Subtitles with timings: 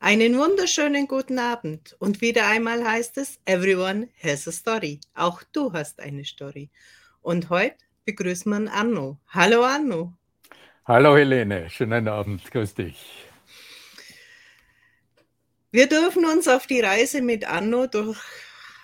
[0.00, 1.96] Einen wunderschönen guten Abend.
[1.98, 5.00] Und wieder einmal heißt es, everyone has a story.
[5.14, 6.70] Auch du hast eine Story.
[7.20, 7.74] Und heute
[8.04, 9.18] begrüßt man Anno.
[9.26, 10.12] Hallo Anno.
[10.84, 13.26] Hallo Helene, schönen Abend, grüß dich.
[15.72, 18.20] Wir dürfen uns auf die Reise mit Anno durch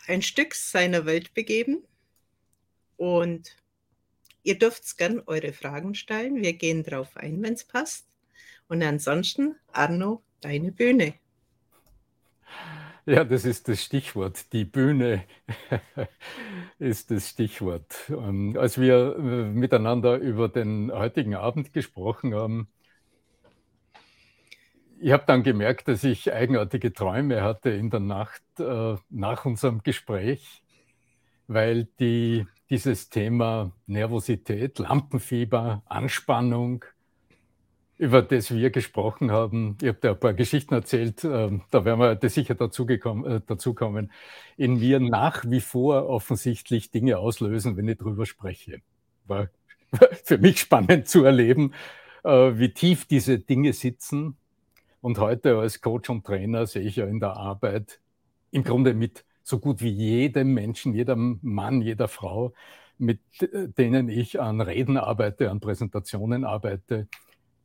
[0.08, 1.84] ein Stück seiner Welt begeben.
[2.96, 3.56] Und
[4.42, 6.42] ihr dürft gern eure Fragen stellen.
[6.42, 8.04] Wir gehen drauf ein, wenn es passt.
[8.66, 11.14] Und ansonsten, Arno, deine Bühne.
[13.06, 14.52] Ja, das ist das Stichwort.
[14.52, 15.24] Die Bühne
[16.78, 17.94] ist das Stichwort.
[18.08, 22.68] Ähm, als wir äh, miteinander über den heutigen Abend gesprochen haben,
[25.00, 29.82] ich habe dann gemerkt, dass ich eigenartige Träume hatte in der Nacht äh, nach unserem
[29.82, 30.62] Gespräch,
[31.46, 36.84] weil die, dieses Thema Nervosität, Lampenfieber, Anspannung,
[38.04, 39.78] über das wir gesprochen haben.
[39.80, 43.40] Ich habe da ein paar Geschichten erzählt, äh, da werden wir sicher dazu, gekommen, äh,
[43.46, 43.74] dazu
[44.58, 48.82] in mir nach wie vor offensichtlich Dinge auslösen, wenn ich drüber spreche.
[49.26, 49.48] War
[50.22, 51.72] für mich spannend zu erleben,
[52.24, 54.36] äh, wie tief diese Dinge sitzen.
[55.00, 58.00] Und heute als Coach und Trainer sehe ich ja in der Arbeit
[58.50, 62.52] im Grunde mit so gut wie jedem Menschen, jedem Mann, jeder Frau,
[62.98, 67.08] mit äh, denen ich an Reden arbeite, an Präsentationen arbeite,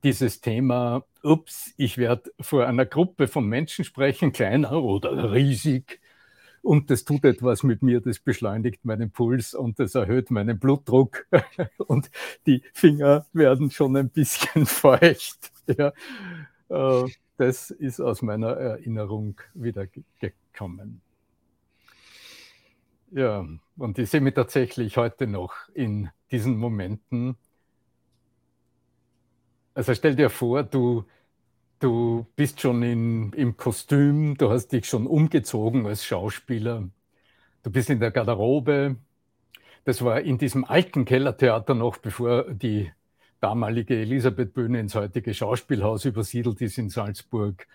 [0.04, 6.00] dieses Thema, ups, ich werde vor einer Gruppe von Menschen sprechen, kleiner oder riesig,
[6.62, 11.26] und das tut etwas mit mir, das beschleunigt meinen Puls und das erhöht meinen Blutdruck
[11.78, 12.12] und
[12.46, 15.52] die Finger werden schon ein bisschen feucht.
[15.68, 15.94] Ja.
[16.70, 19.88] Äh, das ist aus meiner Erinnerung wieder
[20.20, 21.02] gekommen.
[23.12, 23.46] Ja,
[23.78, 27.38] und ich sehe mich tatsächlich heute noch in diesen Momenten,
[29.74, 31.06] also stell dir vor, du,
[31.80, 36.90] du bist schon in, im Kostüm, du hast dich schon umgezogen als Schauspieler,
[37.64, 38.98] du bist in der Garderobe.
[39.86, 42.92] Das war in diesem alten Kellertheater noch, bevor die
[43.42, 47.68] damalige Elisabeth-Bühne ins heutige Schauspielhaus übersiedelt ist in Salzburg.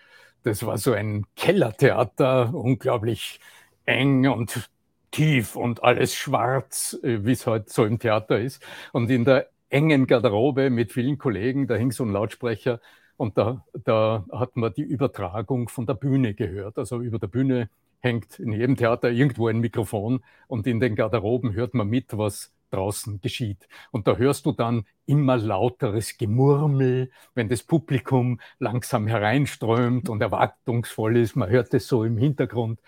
[0.43, 3.39] Das war so ein Kellertheater, unglaublich
[3.85, 4.69] eng und
[5.11, 8.61] tief und alles schwarz, äh, wie es heute so im Theater ist.
[8.91, 12.79] Und in der engen Garderobe mit vielen Kollegen, da hing so ein Lautsprecher
[13.17, 16.77] und da, da hat man die Übertragung von der Bühne gehört.
[16.77, 17.69] Also über der Bühne
[17.99, 22.53] hängt in jedem Theater irgendwo ein Mikrofon und in den Garderoben hört man mit, was
[22.69, 23.67] draußen geschieht.
[23.91, 31.17] Und da hörst du dann immer lauteres Gemurmel, wenn das Publikum langsam hereinströmt und erwartungsvoll
[31.17, 31.35] ist.
[31.35, 32.79] Man hört es so im Hintergrund.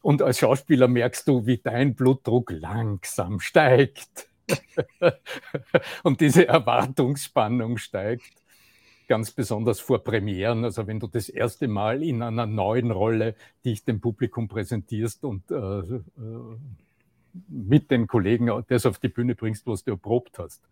[0.00, 4.31] Und als Schauspieler merkst du, wie dein Blutdruck langsam steigt.
[6.02, 8.42] und diese Erwartungsspannung steigt
[9.08, 13.84] ganz besonders vor Premieren, also wenn du das erste Mal in einer neuen Rolle dich
[13.84, 15.98] dem Publikum präsentierst und äh, äh,
[17.48, 20.62] mit den Kollegen das auf die Bühne bringst, was du erprobt hast.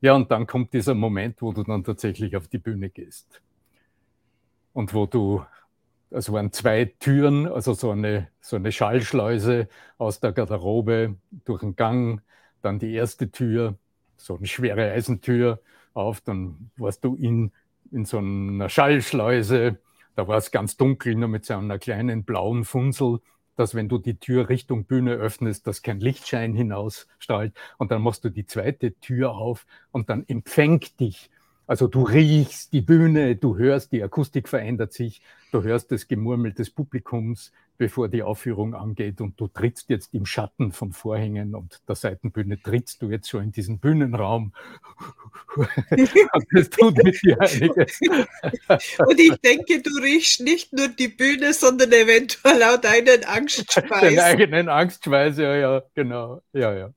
[0.00, 3.40] Ja, und dann kommt dieser Moment, wo du dann tatsächlich auf die Bühne gehst.
[4.72, 5.42] Und wo du,
[6.10, 11.76] also waren zwei Türen, also so eine, so eine Schallschleuse aus der Garderobe durch den
[11.76, 12.20] Gang
[12.62, 13.76] dann die erste Tür,
[14.16, 15.60] so eine schwere Eisentür
[15.94, 17.52] auf, dann warst du in,
[17.92, 19.78] in so einer Schallschleuse,
[20.14, 23.20] da war es ganz dunkel, nur mit so einer kleinen blauen Funsel,
[23.56, 27.54] dass wenn du die Tür Richtung Bühne öffnest, dass kein Lichtschein hinausstrahlt.
[27.78, 31.30] Und dann machst du die zweite Tür auf und dann empfängt dich.
[31.66, 36.52] Also du riechst die Bühne, du hörst, die Akustik verändert sich, du hörst das Gemurmel
[36.52, 41.80] des Publikums, bevor die Aufführung angeht und du trittst jetzt im Schatten von Vorhängen und
[41.88, 44.52] der Seitenbühne trittst du jetzt schon in diesen Bühnenraum.
[46.52, 48.00] das tut mit dir einiges.
[48.98, 54.00] und ich denke, du riechst nicht nur die Bühne, sondern eventuell auch deinen Angstschweiß.
[54.00, 56.90] Den eigenen Angstschweiß, ja, ja, genau, ja, ja.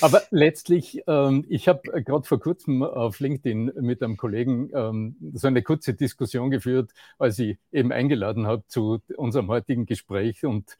[0.00, 5.46] Aber letztlich, ähm, ich habe gerade vor kurzem auf LinkedIn mit einem Kollegen ähm, so
[5.48, 10.76] eine kurze Diskussion geführt, als ich eben eingeladen habe zu unserem heutigen Gespräch und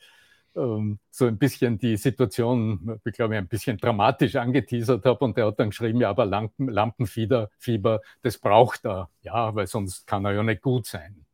[0.56, 5.46] ähm, so ein bisschen die Situation, ich glaube, ein bisschen dramatisch angeteasert habe und der
[5.46, 10.25] hat dann geschrieben, ja, aber Lampen, Lampenfieber, Fieber, das braucht er, ja, weil sonst kann
[10.25, 11.25] er ja nicht gut sein.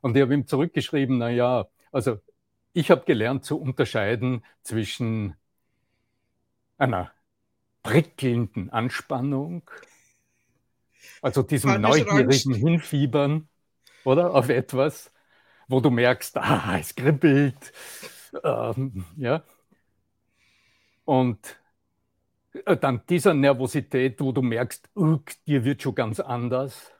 [0.00, 2.18] Und ich habe ihm zurückgeschrieben, na ja, also
[2.72, 5.34] ich habe gelernt zu unterscheiden zwischen
[6.78, 7.12] einer
[7.82, 9.70] prickelnden Anspannung,
[11.20, 13.48] also diesem neugierigen Hinfiebern,
[14.04, 14.34] oder?
[14.34, 15.12] Auf etwas,
[15.68, 17.72] wo du merkst, ah, es kribbelt,
[18.44, 19.44] ähm, ja.
[21.04, 21.58] Und
[22.66, 24.90] äh, dann dieser Nervosität, wo du merkst,
[25.46, 26.92] dir wird schon ganz anders.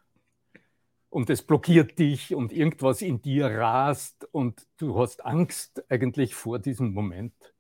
[1.11, 6.59] und es blockiert dich und irgendwas in dir rast und du hast Angst eigentlich vor
[6.59, 7.52] diesem Moment.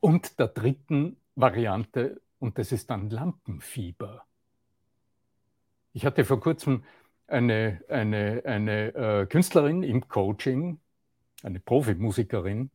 [0.00, 4.24] Und der dritten Variante, und das ist dann Lampenfieber.
[5.92, 6.84] Ich hatte vor kurzem
[7.26, 10.80] eine, eine, eine äh, Künstlerin im Coaching,
[11.42, 12.70] eine Profimusikerin,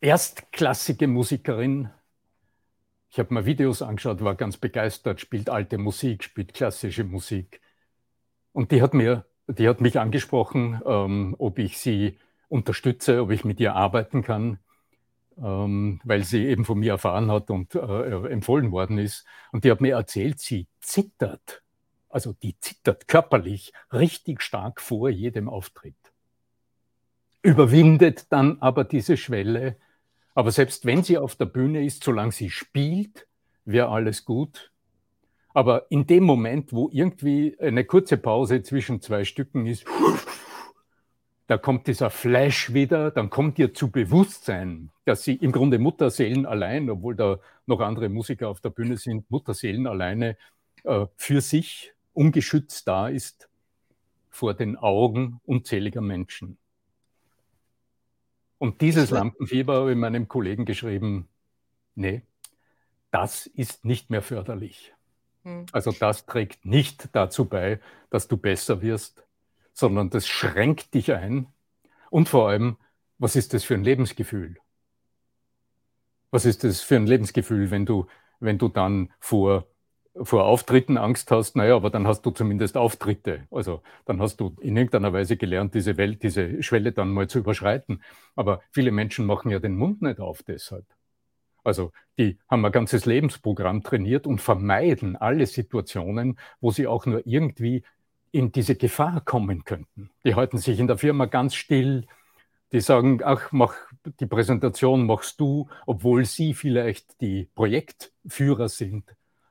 [0.00, 1.90] erstklassige Musikerin.
[3.08, 7.60] Ich habe mir Videos angeschaut, war ganz begeistert, spielt alte Musik, spielt klassische Musik.
[8.52, 13.44] Und die hat, mir, die hat mich angesprochen, ähm, ob ich sie unterstütze, ob ich
[13.44, 14.58] mit ihr arbeiten kann,
[15.42, 19.24] ähm, weil sie eben von mir erfahren hat und äh, empfohlen worden ist.
[19.52, 21.62] Und die hat mir erzählt, sie zittert,
[22.08, 25.96] also die zittert körperlich richtig stark vor jedem Auftritt
[27.46, 29.76] überwindet dann aber diese Schwelle.
[30.34, 33.28] Aber selbst wenn sie auf der Bühne ist, solange sie spielt,
[33.64, 34.72] wäre alles gut.
[35.54, 39.86] Aber in dem Moment, wo irgendwie eine kurze Pause zwischen zwei Stücken ist,
[41.46, 46.44] da kommt dieser Flash wieder, dann kommt ihr zu Bewusstsein, dass sie im Grunde Mutterseelen
[46.44, 50.36] allein, obwohl da noch andere Musiker auf der Bühne sind, Mutterseelen alleine
[50.84, 53.48] äh, für sich ungeschützt da ist
[54.30, 56.58] vor den Augen unzähliger Menschen.
[58.58, 61.28] Und dieses Lampenfieber habe ich meinem Kollegen geschrieben,
[61.94, 62.22] nee,
[63.10, 64.94] das ist nicht mehr förderlich.
[65.44, 65.66] Hm.
[65.72, 69.25] Also das trägt nicht dazu bei, dass du besser wirst,
[69.76, 71.48] sondern das schränkt dich ein.
[72.10, 72.78] Und vor allem,
[73.18, 74.56] was ist das für ein Lebensgefühl?
[76.30, 78.06] Was ist das für ein Lebensgefühl, wenn du,
[78.40, 79.66] wenn du dann vor
[80.22, 83.46] vor Auftritten Angst hast, naja, aber dann hast du zumindest Auftritte.
[83.50, 87.40] Also dann hast du in irgendeiner Weise gelernt, diese Welt, diese Schwelle dann mal zu
[87.40, 88.02] überschreiten.
[88.34, 90.86] Aber viele Menschen machen ja den Mund nicht auf deshalb.
[91.64, 97.26] Also die haben ein ganzes Lebensprogramm trainiert und vermeiden alle Situationen, wo sie auch nur
[97.26, 97.82] irgendwie
[98.32, 100.10] in diese Gefahr kommen könnten.
[100.24, 102.06] Die halten sich in der Firma ganz still.
[102.72, 103.74] Die sagen, ach, mach
[104.20, 109.04] die Präsentation machst du, obwohl sie vielleicht die Projektführer sind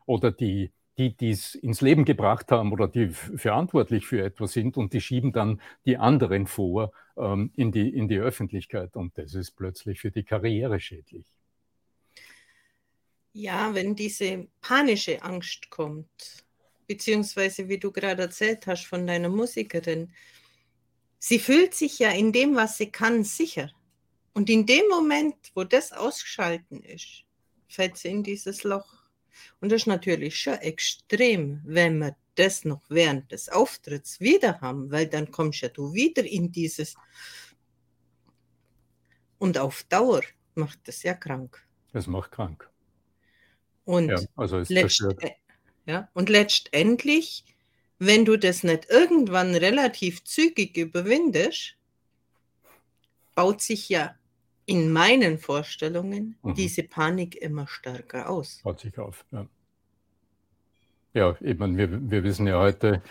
[0.05, 4.93] oder die, die es ins Leben gebracht haben oder die verantwortlich für etwas sind und
[4.93, 9.51] die schieben dann die anderen vor ähm, in, die, in die Öffentlichkeit und das ist
[9.51, 11.25] plötzlich für die Karriere schädlich.
[13.33, 16.44] Ja, wenn diese panische Angst kommt,
[16.87, 20.13] beziehungsweise wie du gerade erzählt hast von deiner Musikerin,
[21.19, 23.71] sie fühlt sich ja in dem, was sie kann, sicher.
[24.33, 27.23] Und in dem Moment, wo das ausgeschalten ist,
[27.67, 29.05] fällt sie in dieses Loch.
[29.61, 34.91] Und das ist natürlich schon extrem, wenn wir das noch während des Auftritts wieder haben,
[34.91, 36.95] weil dann kommst ja du wieder in dieses.
[39.37, 40.21] Und auf Dauer
[40.53, 41.65] macht das ja krank.
[41.93, 42.69] Das macht krank.
[43.85, 45.05] Und, ja, also letzt,
[45.85, 47.43] ja, und letztendlich,
[47.99, 51.75] wenn du das nicht irgendwann relativ zügig überwindest,
[53.35, 54.15] baut sich ja
[54.65, 56.55] in meinen Vorstellungen mhm.
[56.55, 58.61] diese Panik immer stärker aus.
[58.63, 59.45] Baut sich auf, ja.
[61.13, 63.01] Ja, ich meine, wir, wir wissen ja heute,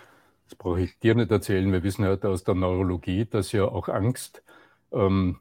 [0.46, 3.88] das brauche ich dir nicht erzählen, wir wissen heute aus der Neurologie, dass ja auch
[3.88, 4.42] Angst
[4.92, 5.38] ähm,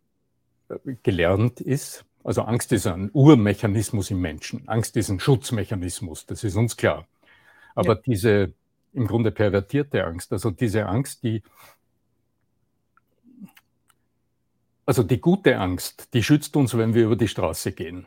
[1.04, 2.06] gelernt ist.
[2.24, 4.66] Also Angst ist ein Urmechanismus im Menschen.
[4.70, 7.06] Angst ist ein Schutzmechanismus, das ist uns klar.
[7.76, 8.02] Aber ja.
[8.06, 8.54] diese
[8.94, 11.42] im Grunde pervertierte Angst, also diese Angst, die
[14.86, 18.06] Also die gute Angst, die schützt uns, wenn wir über die Straße gehen.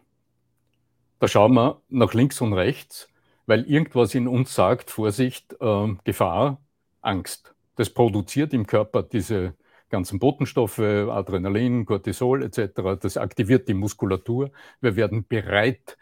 [1.19, 3.09] Da schauen wir nach links und rechts,
[3.47, 6.61] weil irgendwas in uns sagt, Vorsicht, äh, Gefahr,
[7.01, 7.55] Angst.
[7.77, 9.55] Das produziert im Körper diese
[9.89, 13.01] ganzen Botenstoffe, Adrenalin, Cortisol etc.
[13.01, 14.51] Das aktiviert die Muskulatur.
[14.81, 15.97] Wir werden bereit,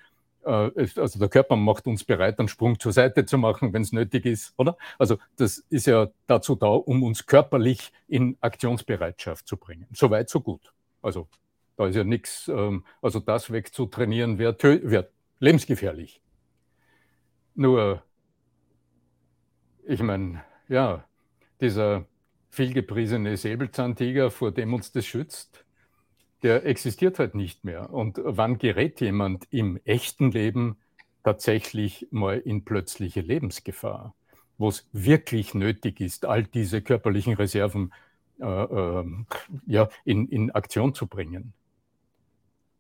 [0.45, 4.27] also der Körper macht uns bereit, einen Sprung zur Seite zu machen, wenn es nötig
[4.27, 4.77] ist, oder?
[4.99, 9.87] Also das ist ja dazu da, um uns körperlich in Aktionsbereitschaft zu bringen.
[9.93, 10.73] Soweit, so gut.
[11.03, 11.29] Also
[11.77, 15.09] da ist ja nichts, ähm, also das wegzutrainieren wäre wär
[15.39, 16.21] lebensgefährlich.
[17.55, 18.03] Nur,
[19.85, 21.05] ich meine, ja,
[21.61, 22.07] dieser
[22.51, 25.65] vielgepriesene Säbelzahntiger, vor dem uns das schützt,
[26.45, 27.91] der existiert halt nicht mehr.
[27.91, 30.77] Und wann gerät jemand im echten Leben
[31.25, 34.15] tatsächlich mal in plötzliche Lebensgefahr,
[34.59, 37.95] wo es wirklich nötig ist, all diese körperlichen Reserven
[38.41, 39.05] äh, äh,
[39.67, 41.55] ja, in, in Aktion zu bringen?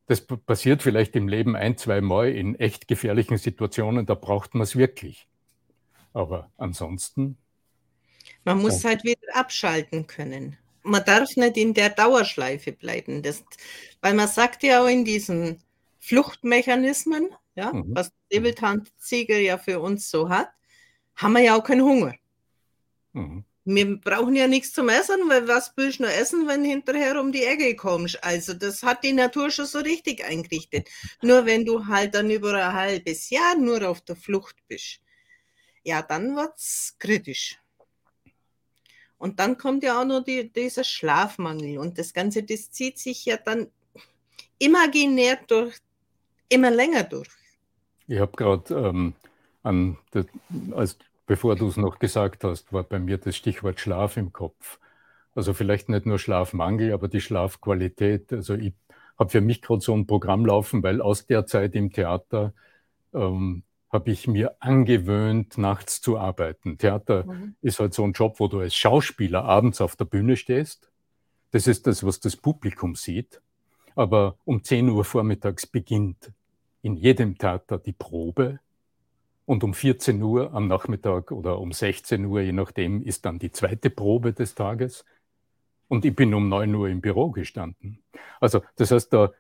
[0.08, 4.64] Das passiert vielleicht im Leben ein, zwei Mal in echt gefährlichen Situationen, da braucht man
[4.64, 5.26] es wirklich.
[6.12, 7.38] Aber ansonsten.
[8.44, 8.90] Man muss ja.
[8.90, 13.22] halt wieder abschalten können man darf nicht in der Dauerschleife bleiben.
[13.22, 13.42] Das,
[14.00, 15.60] weil man sagt ja auch in diesen
[15.98, 17.86] Fluchtmechanismen, ja, mhm.
[17.88, 20.50] was Säbelzahntiger ja für uns so hat,
[21.16, 22.14] haben wir ja auch keinen Hunger.
[23.12, 23.44] Mhm.
[23.66, 27.32] Wir brauchen ja nichts zum Essen, weil was willst du nur essen, wenn hinterher um
[27.32, 28.22] die Ecke kommst?
[28.22, 30.90] Also das hat die Natur schon so richtig eingerichtet.
[31.22, 35.00] Nur wenn du halt dann über ein halbes Jahr nur auf der Flucht bist,
[35.82, 37.58] ja, dann wird's kritisch.
[39.18, 43.24] Und dann kommt ja auch noch die, dieser Schlafmangel und das Ganze, das zieht sich
[43.24, 43.68] ja dann
[44.58, 45.76] imaginär durch,
[46.48, 47.28] immer länger durch.
[48.06, 49.14] Ich habe gerade ähm,
[49.62, 49.96] an,
[51.26, 54.78] bevor du es noch gesagt hast, war bei mir das Stichwort Schlaf im Kopf.
[55.34, 58.32] Also vielleicht nicht nur Schlafmangel, aber die Schlafqualität.
[58.32, 58.74] Also ich
[59.18, 62.52] habe für mich gerade so ein Programm laufen, weil aus der Zeit im Theater
[63.12, 63.62] ähm,
[63.94, 66.76] habe ich mir angewöhnt, nachts zu arbeiten.
[66.76, 67.54] Theater mhm.
[67.62, 70.90] ist halt so ein Job, wo du als Schauspieler abends auf der Bühne stehst.
[71.52, 73.40] Das ist das, was das Publikum sieht.
[73.94, 76.32] Aber um 10 Uhr vormittags beginnt
[76.82, 78.58] in jedem Theater die Probe
[79.46, 83.52] und um 14 Uhr am Nachmittag oder um 16 Uhr, je nachdem, ist dann die
[83.52, 85.04] zweite Probe des Tages.
[85.86, 88.02] Und ich bin um 9 Uhr im Büro gestanden.
[88.40, 89.32] Also das heißt, da,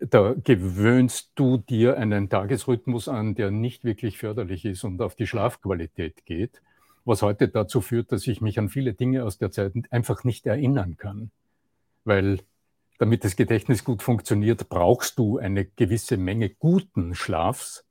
[0.00, 5.26] da gewöhnst du dir einen Tagesrhythmus an, der nicht wirklich förderlich ist und auf die
[5.26, 6.62] Schlafqualität geht,
[7.04, 10.46] was heute dazu führt, dass ich mich an viele Dinge aus der Zeit einfach nicht
[10.46, 11.30] erinnern kann.
[12.04, 12.40] Weil
[12.98, 17.86] damit das Gedächtnis gut funktioniert, brauchst du eine gewisse Menge guten Schlafs,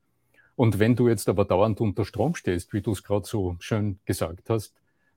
[0.55, 3.99] und wenn du jetzt aber dauernd unter Strom stehst, wie du es gerade so schön
[4.05, 4.73] gesagt hast,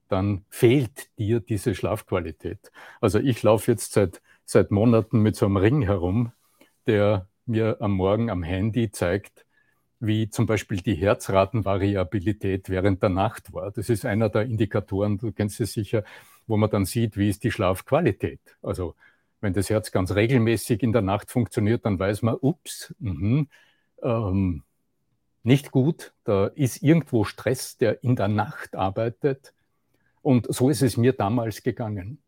[0.09, 2.73] dann fehlt dir diese Schlafqualität.
[3.01, 6.33] Also ich laufe jetzt seit, seit Monaten mit so einem Ring herum,
[6.89, 9.47] der mir am Morgen am Handy zeigt,
[10.01, 13.71] wie zum Beispiel die Herzratenvariabilität während der Nacht war.
[13.71, 16.03] Das ist einer der Indikatoren, du kennst es sicher,
[16.47, 18.41] wo man dann sieht, wie ist die Schlafqualität.
[18.63, 18.95] Also
[19.41, 23.47] wenn das Herz ganz regelmäßig in der Nacht funktioniert, dann weiß man, ups, mh,
[24.03, 24.63] ähm,
[25.43, 26.13] nicht gut.
[26.25, 29.53] Da ist irgendwo Stress, der in der Nacht arbeitet.
[30.23, 32.19] Und so ist es mir damals gegangen.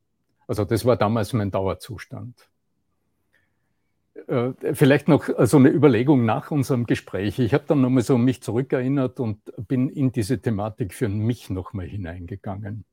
[0.47, 2.49] Also das war damals mein Dauerzustand.
[4.27, 7.39] Äh, vielleicht noch so eine Überlegung nach unserem Gespräch.
[7.39, 11.87] Ich habe dann nochmal so mich zurückerinnert und bin in diese Thematik für mich nochmal
[11.87, 12.85] hineingegangen.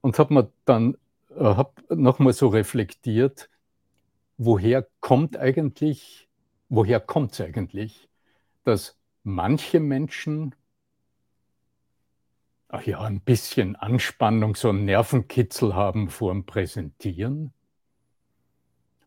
[0.00, 0.96] Und habe mir dann
[1.30, 3.50] äh, hab nochmal so reflektiert,
[4.38, 6.28] woher kommt eigentlich,
[6.68, 8.08] woher kommt es eigentlich,
[8.64, 10.54] dass manche Menschen
[12.70, 17.52] ach ja, ein bisschen Anspannung, so einen Nervenkitzel haben vor dem Präsentieren.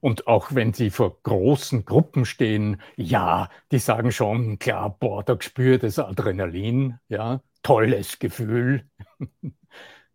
[0.03, 5.38] Und auch wenn sie vor großen Gruppen stehen, ja, die sagen schon, klar, boah, da
[5.39, 8.83] spürt das Adrenalin, ja, tolles Gefühl.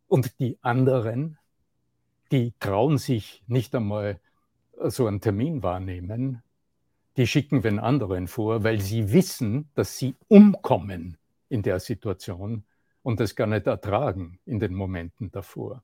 [0.07, 1.39] Und die anderen,
[2.31, 4.21] die trauen sich nicht einmal
[4.79, 6.43] so einen Termin wahrnehmen,
[7.17, 11.17] die schicken den anderen vor, weil sie wissen, dass sie umkommen
[11.49, 12.63] in der Situation
[13.03, 15.83] und das gar nicht ertragen in den Momenten davor.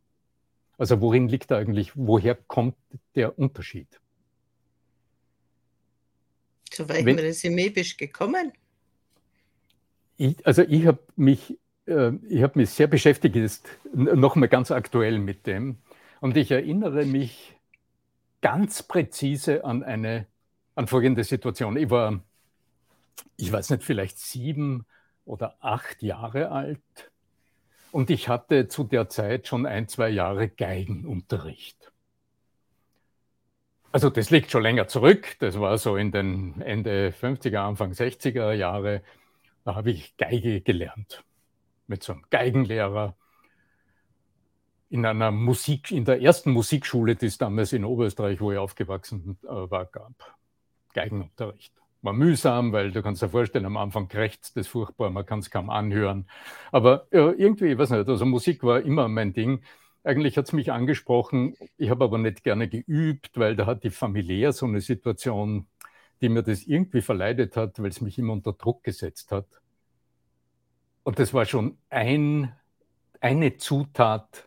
[0.78, 2.76] Also worin liegt eigentlich, woher kommt
[3.14, 3.88] der Unterschied?
[6.70, 8.52] Zu welchem Wenn, Resümee bist du gekommen?
[10.16, 12.12] Ich, also ich habe mich, äh,
[12.42, 15.78] hab mich sehr beschäftigt, jetzt nochmal ganz aktuell mit dem.
[16.20, 17.54] Und ich erinnere mich
[18.40, 20.26] ganz präzise an eine
[20.74, 21.76] an folgende Situation.
[21.76, 22.20] Ich war,
[23.36, 24.86] ich weiß nicht, vielleicht sieben
[25.24, 27.12] oder acht Jahre alt
[27.94, 31.92] und ich hatte zu der Zeit schon ein, zwei Jahre Geigenunterricht.
[33.92, 35.36] Also das liegt schon länger zurück.
[35.38, 39.04] Das war so in den Ende 50er, Anfang 60er Jahre.
[39.62, 41.22] Da habe ich Geige gelernt
[41.86, 43.14] mit so einem Geigenlehrer
[44.88, 49.38] in einer Musik, in der ersten Musikschule, die es damals in Oberösterreich, wo ich aufgewachsen
[49.44, 50.36] äh, war, gab.
[50.94, 51.72] Geigenunterricht.
[52.04, 55.50] War mühsam, weil du kannst dir vorstellen, am Anfang krächzt das furchtbar, man kann es
[55.50, 56.28] kaum anhören.
[56.70, 59.62] Aber ja, irgendwie, ich weiß nicht, also Musik war immer mein Ding.
[60.04, 63.90] Eigentlich hat es mich angesprochen, ich habe aber nicht gerne geübt, weil da hat die
[63.90, 65.66] familiär so eine Situation,
[66.20, 69.46] die mir das irgendwie verleidet hat, weil es mich immer unter Druck gesetzt hat.
[71.04, 72.52] Und das war schon ein,
[73.20, 74.46] eine Zutat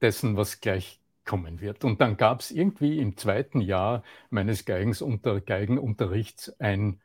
[0.00, 1.84] dessen, was gleich kommen wird.
[1.84, 7.00] Und dann gab es irgendwie im zweiten Jahr meines Geigenunter Geigenunterrichts ein,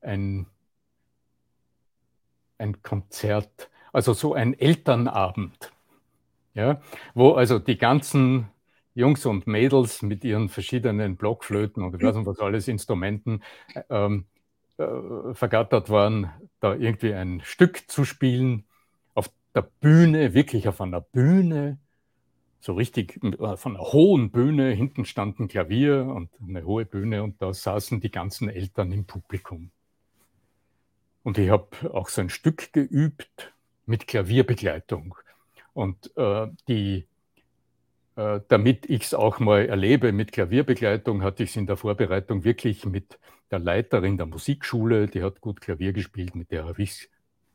[0.00, 0.46] ein,
[2.58, 5.72] ein Konzert, also so ein Elternabend,
[6.54, 6.80] ja,
[7.14, 8.48] wo also die ganzen
[8.94, 13.42] Jungs und Mädels mit ihren verschiedenen Blockflöten und ich weiß nicht was alles Instrumenten
[13.90, 14.24] ähm,
[14.78, 18.64] äh, vergattert waren, da irgendwie ein Stück zu spielen
[19.14, 21.78] auf der Bühne, wirklich auf einer Bühne
[22.66, 27.22] so richtig äh, von einer hohen Bühne, hinten stand ein Klavier und eine hohe Bühne
[27.22, 29.70] und da saßen die ganzen Eltern im Publikum.
[31.22, 33.52] Und ich habe auch so ein Stück geübt
[33.86, 35.14] mit Klavierbegleitung.
[35.74, 37.06] Und äh, die,
[38.16, 42.42] äh, damit ich es auch mal erlebe mit Klavierbegleitung, hatte ich es in der Vorbereitung
[42.42, 43.18] wirklich mit
[43.50, 47.08] der Leiterin der Musikschule, die hat gut Klavier gespielt, mit der habe ich es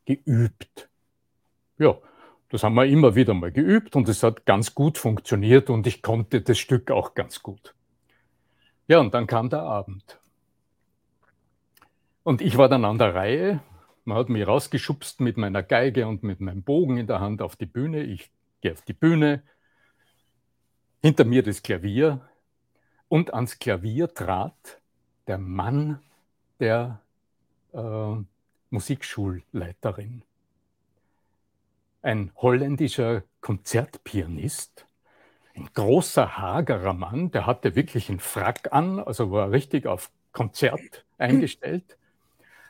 [0.06, 0.90] geübt.
[1.78, 1.98] Ja,
[2.52, 6.02] das haben wir immer wieder mal geübt und es hat ganz gut funktioniert und ich
[6.02, 7.74] konnte das Stück auch ganz gut.
[8.88, 10.20] Ja, und dann kam der Abend.
[12.24, 13.62] Und ich war dann an der Reihe.
[14.04, 17.56] Man hat mich rausgeschubst mit meiner Geige und mit meinem Bogen in der Hand auf
[17.56, 18.04] die Bühne.
[18.04, 18.30] Ich
[18.60, 19.44] gehe auf die Bühne.
[21.02, 22.20] Hinter mir das Klavier.
[23.08, 24.82] Und ans Klavier trat
[25.26, 26.00] der Mann
[26.60, 27.02] der
[27.72, 28.16] äh,
[28.70, 30.24] Musikschulleiterin.
[32.02, 34.88] Ein holländischer Konzertpianist,
[35.56, 41.06] ein großer, hagerer Mann, der hatte wirklich einen Frack an, also war richtig auf Konzert
[41.18, 41.98] eingestellt,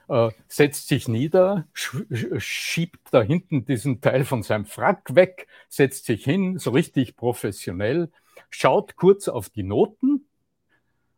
[0.09, 6.23] äh, setzt sich nieder, schiebt da hinten diesen Teil von seinem Frack weg, setzt sich
[6.23, 8.11] hin, so richtig professionell,
[8.50, 10.25] schaut kurz auf die Noten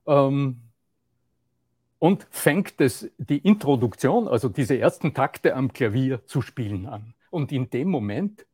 [0.06, 0.62] ähm,
[1.98, 7.16] und fängt das, die Introduktion, also diese ersten Takte am Klavier zu spielen an.
[7.34, 8.46] Und in dem Moment,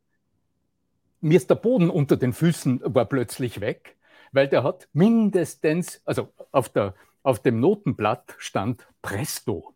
[1.20, 3.96] mir ist der Boden unter den Füßen war plötzlich weg,
[4.32, 9.74] weil der hat mindestens, also auf, der, auf dem Notenblatt stand Presto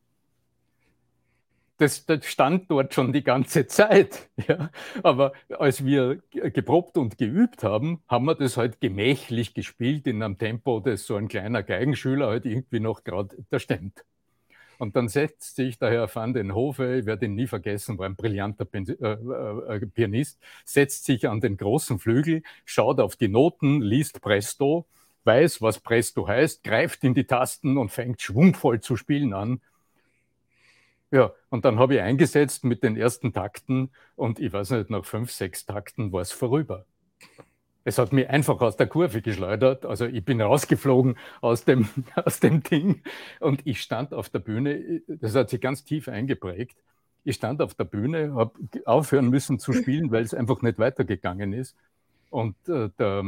[1.79, 4.31] das, das, stand dort schon die ganze Zeit.
[4.49, 4.71] Ja.
[5.03, 10.39] Aber als wir geprobt und geübt haben, haben wir das halt gemächlich gespielt in einem
[10.39, 14.05] Tempo, das so ein kleiner Geigenschüler halt irgendwie noch gerade da stemmt.
[14.79, 18.07] Und dann setzt sich der Herr van den Hofe, ich werde ihn nie vergessen, war
[18.07, 23.29] ein brillanter äh, äh, äh, Pianist, setzt sich an den großen Flügel, schaut auf die
[23.29, 24.87] Noten, liest Presto,
[25.25, 29.61] weiß, was Presto heißt, greift in die Tasten und fängt schwungvoll zu spielen an
[31.15, 35.05] ja, und dann habe ich eingesetzt mit den ersten Takten und ich weiß nicht, nach
[35.05, 36.87] fünf, sechs Takten war es vorüber.
[37.85, 39.85] Es hat mich einfach aus der Kurve geschleudert.
[39.85, 43.03] Also ich bin rausgeflogen aus dem, aus dem Ding
[43.41, 45.03] und ich stand auf der Bühne.
[45.07, 46.77] Das hat sich ganz tief eingeprägt.
[47.25, 48.53] Ich stand auf der Bühne, habe
[48.85, 51.77] aufhören müssen zu spielen, weil es einfach nicht weitergegangen ist.
[52.31, 53.25] Und äh, der,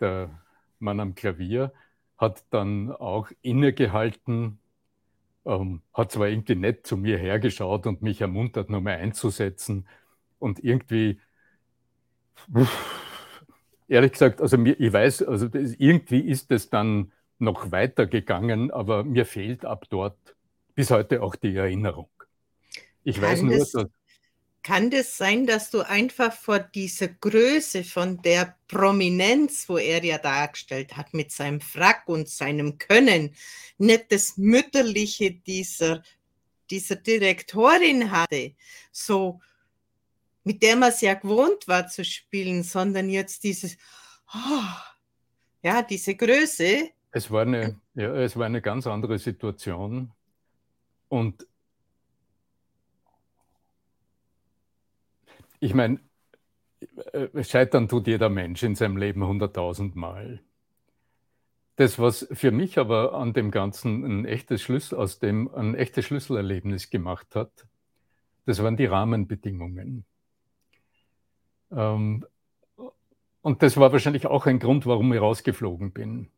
[0.00, 0.30] der
[0.78, 1.72] Mann am Klavier
[2.16, 4.58] hat dann auch innegehalten,
[5.46, 9.86] ähm, hat zwar irgendwie nett zu mir hergeschaut und mich ermuntert, nochmal einzusetzen.
[10.38, 11.20] Und irgendwie,
[13.88, 19.04] ehrlich gesagt, also mir, ich weiß, also das, irgendwie ist es dann noch weitergegangen, aber
[19.04, 20.18] mir fehlt ab dort
[20.74, 22.08] bis heute auch die Erinnerung.
[23.04, 23.74] Ich Kann weiß nur, dass
[24.68, 30.18] kann das sein, dass du einfach vor dieser Größe von der Prominenz, wo er ja
[30.18, 33.34] dargestellt hat, mit seinem Frack und seinem Können,
[33.78, 36.02] nicht das Mütterliche dieser,
[36.70, 38.52] dieser Direktorin hatte,
[38.92, 39.40] so
[40.48, 43.76] mit der man ja gewohnt war zu spielen, sondern jetzt dieses,
[44.34, 44.64] oh,
[45.62, 46.88] ja, diese Größe.
[47.10, 50.10] Es war, eine, ja, es war eine ganz andere Situation.
[51.08, 51.46] Und
[55.60, 56.00] Ich meine,
[57.12, 60.40] äh, scheitern tut jeder Mensch in seinem Leben hunderttausend Mal.
[61.76, 66.06] Das, was für mich aber an dem Ganzen ein echtes Schlüssel, aus dem ein echtes
[66.06, 67.66] Schlüsselerlebnis gemacht hat,
[68.46, 70.04] das waren die Rahmenbedingungen.
[71.70, 72.26] Ähm,
[73.42, 76.30] und das war wahrscheinlich auch ein Grund, warum ich rausgeflogen bin.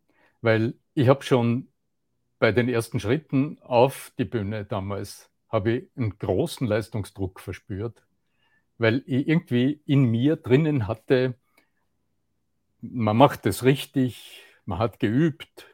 [0.43, 1.69] Weil ich habe schon
[2.38, 8.03] bei den ersten Schritten auf die Bühne damals, habe ich einen großen Leistungsdruck verspürt
[8.81, 11.35] weil ich irgendwie in mir drinnen hatte,
[12.81, 15.66] man macht es richtig, man hat geübt,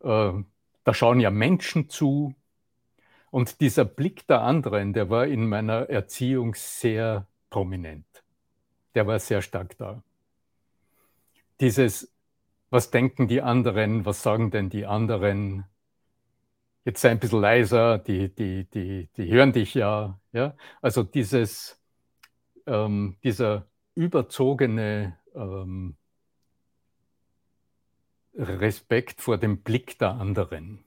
[0.00, 0.32] äh,
[0.84, 2.34] da schauen ja Menschen zu.
[3.30, 8.23] Und dieser Blick der anderen, der war in meiner Erziehung sehr prominent.
[8.94, 10.02] Der war sehr stark da.
[11.60, 12.12] Dieses,
[12.70, 15.64] was denken die anderen, was sagen denn die anderen?
[16.84, 20.18] Jetzt sei ein bisschen leiser, die, die, die, die hören dich ja.
[20.32, 20.54] ja?
[20.82, 21.80] Also dieses,
[22.66, 25.96] ähm, dieser überzogene ähm,
[28.36, 30.84] Respekt vor dem Blick der anderen.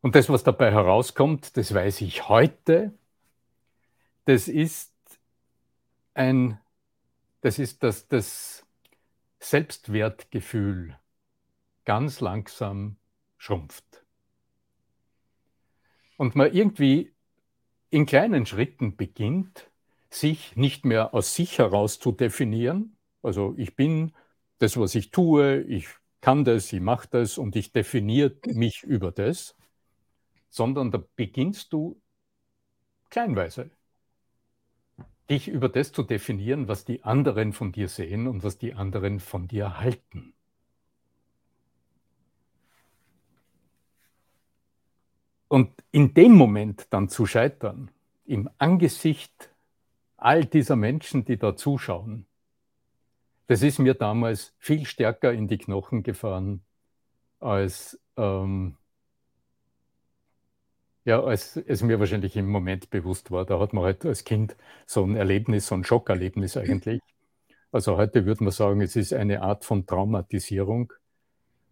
[0.00, 2.92] Und das, was dabei herauskommt, das weiß ich heute,
[4.24, 4.92] das ist
[6.18, 6.58] ein,
[7.40, 8.66] das ist das, das
[9.38, 10.98] Selbstwertgefühl
[11.84, 12.96] ganz langsam
[13.36, 14.04] schrumpft.
[16.16, 17.14] Und man irgendwie
[17.90, 19.70] in kleinen Schritten beginnt,
[20.10, 22.96] sich nicht mehr aus sich heraus zu definieren.
[23.22, 24.12] Also ich bin
[24.58, 25.86] das, was ich tue, ich
[26.20, 29.56] kann das, ich mache das und ich definiere mich über das,
[30.48, 32.00] sondern da beginnst du
[33.08, 33.70] kleinweise.
[35.30, 39.20] Dich über das zu definieren, was die anderen von dir sehen und was die anderen
[39.20, 40.32] von dir halten.
[45.48, 47.90] Und in dem Moment dann zu scheitern,
[48.26, 49.50] im Angesicht
[50.16, 52.26] all dieser Menschen, die da zuschauen,
[53.46, 56.62] das ist mir damals viel stärker in die Knochen gefahren,
[57.40, 58.76] als, ähm,
[61.08, 63.46] ja, als es mir wahrscheinlich im Moment bewusst war.
[63.46, 67.00] Da hat man halt als Kind so ein Erlebnis, so ein Schockerlebnis eigentlich.
[67.72, 70.92] Also heute würde man sagen, es ist eine Art von Traumatisierung.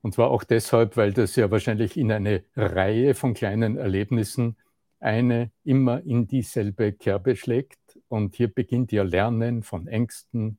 [0.01, 4.57] Und zwar auch deshalb, weil das ja wahrscheinlich in eine Reihe von kleinen Erlebnissen
[5.01, 7.99] eine immer in dieselbe Kerbe schlägt.
[8.09, 10.57] Und hier beginnt ja Lernen von Ängsten,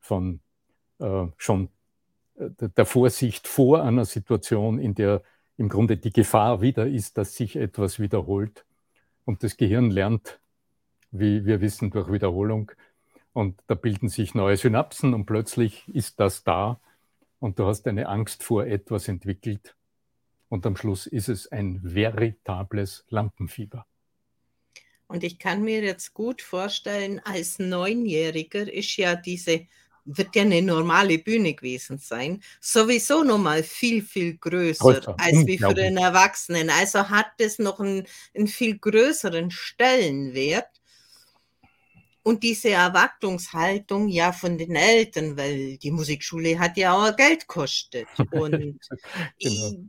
[0.00, 0.40] von
[0.98, 1.70] äh, schon
[2.34, 5.22] äh, der Vorsicht vor einer Situation, in der
[5.58, 8.64] im Grunde die Gefahr wieder ist, dass sich etwas wiederholt.
[9.24, 10.40] Und das Gehirn lernt,
[11.10, 12.72] wie wir wissen, durch Wiederholung.
[13.32, 16.80] Und da bilden sich neue Synapsen und plötzlich ist das da
[17.40, 19.74] und du hast eine Angst vor etwas entwickelt.
[20.48, 23.84] Und am Schluss ist es ein veritables Lampenfieber.
[25.08, 29.66] Und ich kann mir jetzt gut vorstellen, als Neunjähriger ist ja diese
[30.08, 35.46] wird ja eine normale Bühne gewesen sein, sowieso noch mal viel, viel größer Größer, als
[35.46, 36.70] wie für den Erwachsenen.
[36.70, 40.68] Also hat es noch einen, einen viel größeren Stellenwert.
[42.22, 48.06] Und diese Erwartungshaltung ja von den Eltern, weil die Musikschule hat ja auch Geld gekostet.
[48.32, 48.78] Und
[49.38, 49.88] genau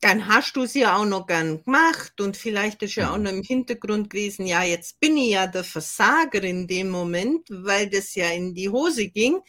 [0.00, 3.30] dann hast du es ja auch noch gern gemacht und vielleicht ist ja auch noch
[3.30, 8.14] im Hintergrund gewesen, ja, jetzt bin ich ja der Versager in dem Moment, weil das
[8.14, 9.40] ja in die Hose ging.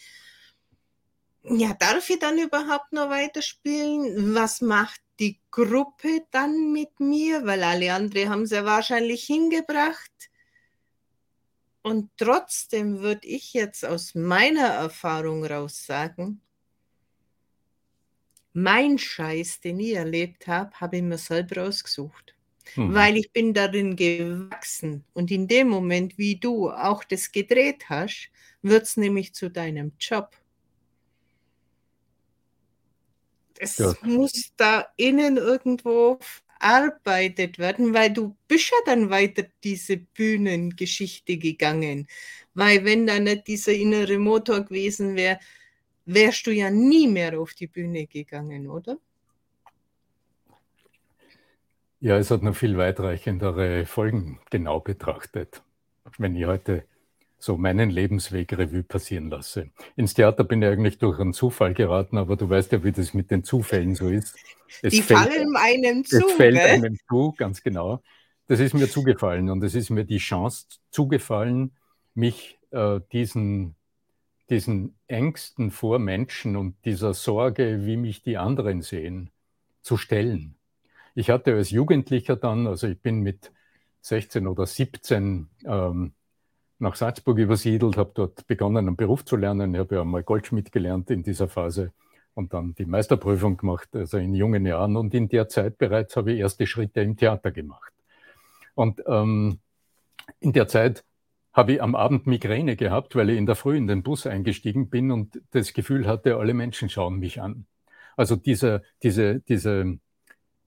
[1.44, 4.36] Ja, darf ich dann überhaupt noch weiterspielen?
[4.36, 7.46] Was macht die Gruppe dann mit mir?
[7.46, 10.12] Weil alle anderen haben es ja wahrscheinlich hingebracht.
[11.84, 16.42] Und trotzdem würde ich jetzt aus meiner Erfahrung raus sagen,
[18.58, 22.34] mein Scheiß, den ich erlebt habe, habe ich mir selber ausgesucht.
[22.76, 22.91] Mhm.
[22.91, 25.04] Weil ich bin darin gewachsen.
[25.13, 28.32] Und in dem Moment, wie du auch das gedreht hast,
[28.63, 30.36] wird es nämlich zu deinem Job.
[33.60, 33.93] Es ja.
[34.02, 36.17] muss da innen irgendwo
[36.60, 42.08] arbeitet werden, weil du bist ja dann weiter diese Bühnengeschichte gegangen.
[42.56, 45.39] Weil wenn da nicht dieser innere Motor gewesen wäre,
[46.08, 48.98] wärst du ja nie mehr auf die Bühne gegangen, oder?
[52.00, 55.63] Ja, es hat noch viel weitreichendere Folgen genau betrachtet,
[56.17, 56.84] wenn ich heute
[57.39, 59.70] so meinen Lebensweg Revue passieren lasse.
[59.96, 63.13] Ins Theater bin ich eigentlich durch einen Zufall geraten, aber du weißt ja, wie das
[63.13, 64.36] mit den Zufällen so ist.
[64.82, 66.17] Es Die fällt, fallen einem zu.
[66.17, 66.67] Es fällt gell?
[66.67, 68.02] einem zu, ganz genau.
[68.48, 71.76] Das ist mir zugefallen und es ist mir die Chance zugefallen,
[72.15, 73.77] mich äh, diesen
[74.50, 79.30] diesen Ängsten vor Menschen und dieser Sorge, wie mich die anderen sehen,
[79.82, 80.56] zu stellen.
[81.16, 83.52] Ich hatte als Jugendlicher dann, also ich bin mit
[84.02, 86.14] 16 oder 17 ähm,
[86.80, 89.74] nach Salzburg übersiedelt, habe dort begonnen, einen Beruf zu lernen.
[89.74, 91.92] Ich habe ja mal Goldschmied gelernt in dieser Phase
[92.36, 94.96] und dann die Meisterprüfung gemacht, also in jungen Jahren.
[94.96, 97.92] Und in der Zeit bereits habe ich erste Schritte im Theater gemacht.
[98.76, 99.60] Und ähm,
[100.40, 101.04] in der Zeit
[101.58, 104.91] habe ich am Abend Migräne gehabt, weil ich in der Früh in den Bus eingestiegen
[104.91, 107.65] bin und das Gefühl hatte, alle Menschen schauen mich an.
[108.15, 109.98] Also diese, diese, diese,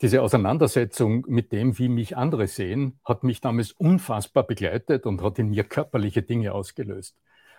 [0.03, 5.38] diese Auseinandersetzung mit dem, wie mich andere sehen, hat mich damals unfassbar begleitet und hat
[5.38, 7.16] in mir körperliche Dinge ausgelöst.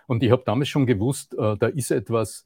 [0.08, 2.46] Und ich habe damals schon gewusst, äh, da ist etwas,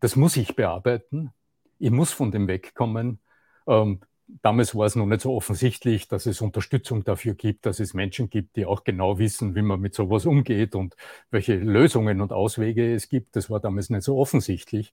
[0.00, 1.30] das muss ich bearbeiten.
[1.78, 3.18] Ich muss von dem wegkommen.
[3.66, 7.94] Ähm, damals war es noch nicht so offensichtlich, dass es Unterstützung dafür gibt, dass es
[7.94, 10.96] Menschen gibt, die auch genau wissen, wie man mit sowas umgeht und
[11.30, 13.36] welche Lösungen und Auswege es gibt.
[13.36, 14.92] Das war damals nicht so offensichtlich.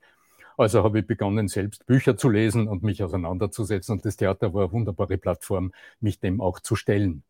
[0.58, 3.94] Also habe ich begonnen, selbst Bücher zu lesen und mich auseinanderzusetzen.
[3.94, 7.24] Und das Theater war eine wunderbare Plattform, mich dem auch zu stellen.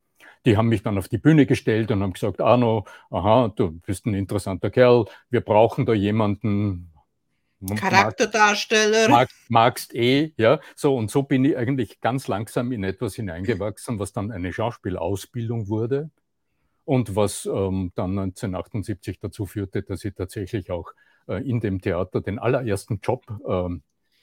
[0.46, 4.06] Die haben mich dann auf die Bühne gestellt und haben gesagt, Arno, aha, du bist
[4.06, 6.92] ein interessanter Kerl, wir brauchen da jemanden,
[7.76, 9.10] Charakterdarsteller.
[9.10, 10.60] Mag, magst eh, ja.
[10.76, 15.68] So, und so bin ich eigentlich ganz langsam in etwas hineingewachsen, was dann eine Schauspielausbildung
[15.68, 16.10] wurde
[16.86, 20.92] und was ähm, dann 1978 dazu führte, dass ich tatsächlich auch
[21.28, 23.70] äh, in dem Theater den allerersten Job äh,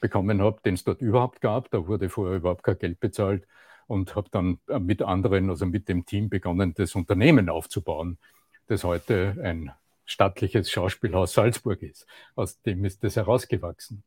[0.01, 1.71] bekommen habe, den es dort überhaupt gab.
[1.71, 3.47] Da wurde vorher überhaupt kein Geld bezahlt
[3.87, 8.19] und habe dann äh, mit anderen, also mit dem Team begonnen, das Unternehmen aufzubauen,
[8.67, 9.71] das heute ein
[10.07, 12.07] stattliches Schauspielhaus Salzburg ist.
[12.35, 14.03] Aus dem ist das herausgewachsen.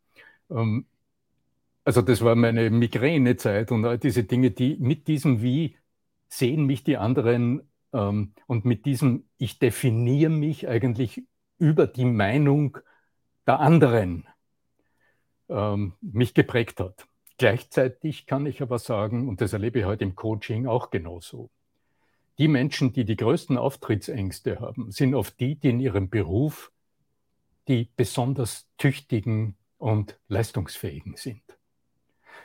[0.50, 0.88] Ähm,
[1.84, 5.78] also das war meine Migränezeit und all diese Dinge, die mit diesem Wie
[6.28, 11.24] sehen mich die anderen ähm, und mit diesem, ich definiere mich eigentlich
[11.58, 12.78] über die Meinung
[13.48, 14.28] der anderen,
[15.50, 17.08] ähm, mich geprägt hat.
[17.38, 21.50] Gleichzeitig kann ich aber sagen, und das erlebe ich heute im Coaching auch genauso,
[22.40, 26.72] die Menschen, die die größten Auftrittsängste haben, sind oft die, die in ihrem Beruf
[27.68, 31.44] die besonders tüchtigen und leistungsfähigen sind.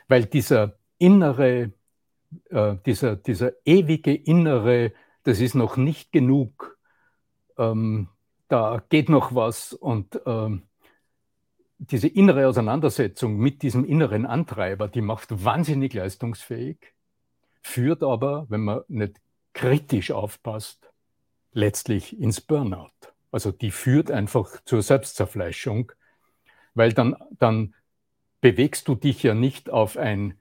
[0.07, 1.73] Weil dieser innere,
[2.51, 6.77] äh, dieser, dieser ewige innere, das ist noch nicht genug,
[7.57, 8.09] ähm,
[8.47, 10.61] da geht noch was und ähm,
[11.79, 16.93] diese innere Auseinandersetzung mit diesem inneren Antreiber, die macht wahnsinnig leistungsfähig,
[17.63, 19.19] führt aber, wenn man nicht
[19.55, 20.91] kritisch aufpasst,
[21.53, 22.91] letztlich ins Burnout.
[23.31, 25.93] Also die führt einfach zur Selbstzerfleischung,
[26.75, 27.73] weil dann, dann
[28.41, 30.37] bewegst du dich ja nicht auf ein,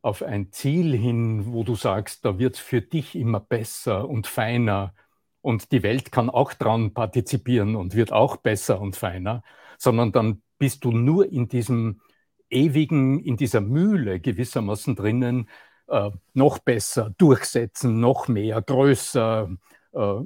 [0.00, 4.26] auf ein Ziel hin, wo du sagst, da wird es für dich immer besser und
[4.26, 4.94] feiner
[5.42, 9.42] und die Welt kann auch dran partizipieren und wird auch besser und feiner,
[9.76, 12.00] sondern dann bist du nur in diesem
[12.48, 15.48] ewigen, in dieser Mühle gewissermaßen drinnen,
[15.88, 19.56] äh, noch besser, durchsetzen, noch mehr, größer.
[19.92, 20.20] Äh,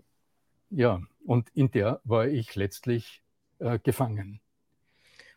[0.70, 3.23] ja, und in der war ich letztlich
[3.59, 4.40] äh, gefangen.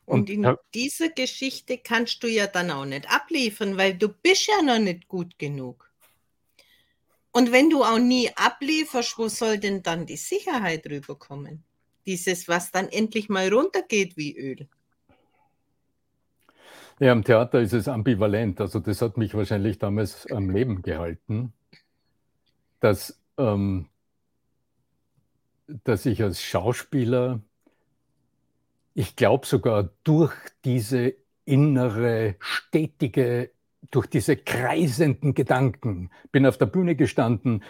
[0.05, 4.47] Und, und in dieser Geschichte kannst du ja dann auch nicht abliefern, weil du bist
[4.47, 5.89] ja noch nicht gut genug.
[7.31, 11.63] Und wenn du auch nie ablieferst, wo soll denn dann die Sicherheit rüberkommen?
[12.05, 14.67] Dieses, was dann endlich mal runtergeht wie Öl.
[16.99, 18.61] Ja, im Theater ist es ambivalent.
[18.61, 21.53] Also das hat mich wahrscheinlich damals am Leben gehalten,
[22.79, 23.89] dass, ähm,
[25.83, 27.41] dass ich als Schauspieler,
[28.93, 30.33] ich glaube sogar durch
[30.65, 33.51] diese innere, stetige,
[33.91, 37.63] durch diese kreisenden Gedanken, bin auf der Bühne gestanden,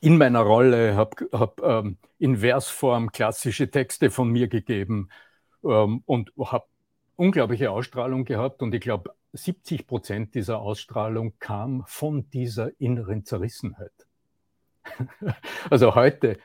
[0.00, 5.10] in meiner Rolle, habe hab, ähm, in Versform klassische Texte von mir gegeben
[5.64, 6.66] ähm, und habe
[7.20, 13.92] unglaubliche Ausstrahlung gehabt und ich glaube, 70 Prozent dieser Ausstrahlung kam von dieser inneren Zerrissenheit.
[15.70, 16.38] also heute,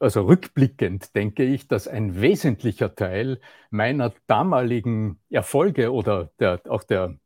[0.00, 7.16] also rückblickend denke ich, dass ein wesentlicher Teil meiner damaligen Erfolge oder der, auch der,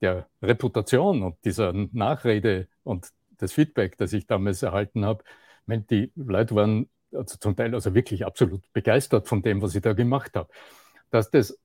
[0.00, 5.22] der Reputation und dieser Nachrede und das Feedback, das ich damals erhalten habe,
[5.66, 9.92] die Leute waren also zum Teil also wirklich absolut begeistert von dem, was ich da
[9.92, 10.48] gemacht habe.
[11.10, 11.58] Dass das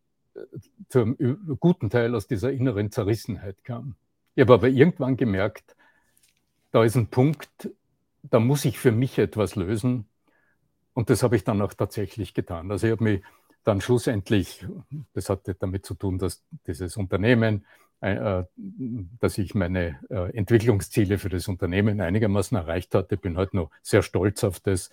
[0.90, 1.18] zum
[1.60, 3.96] guten Teil aus dieser inneren Zerrissenheit kam.
[4.36, 5.76] Ich habe aber irgendwann gemerkt,
[6.72, 7.72] da ist ein Punkt,
[8.24, 10.06] da muss ich für mich etwas lösen.
[10.94, 12.72] Und das habe ich dann auch tatsächlich getan.
[12.72, 13.24] Also ich habe mich
[13.64, 14.66] dann schlussendlich,
[15.14, 17.66] das hatte damit zu tun, dass dieses Unternehmen,
[18.02, 18.44] äh,
[19.20, 23.18] dass ich meine äh, Entwicklungsziele für das Unternehmen einigermaßen erreicht hatte.
[23.18, 24.90] Bin heute noch sehr stolz auf das,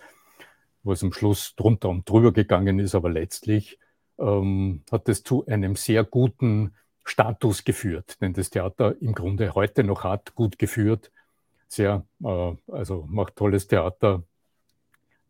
[0.83, 3.79] wo es am Schluss drunter und drüber gegangen ist, aber letztlich
[4.19, 9.83] ähm, hat es zu einem sehr guten Status geführt, den das Theater im Grunde heute
[9.83, 11.11] noch hat, gut geführt.
[11.67, 14.23] Sehr, äh, also macht tolles Theater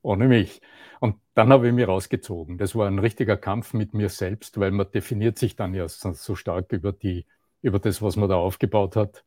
[0.02, 0.62] ohne mich.
[1.00, 2.58] Und dann habe ich mich rausgezogen.
[2.58, 6.36] Das war ein richtiger Kampf mit mir selbst, weil man definiert sich dann ja so
[6.36, 7.26] stark über, die,
[7.62, 9.26] über das, was man da aufgebaut hat.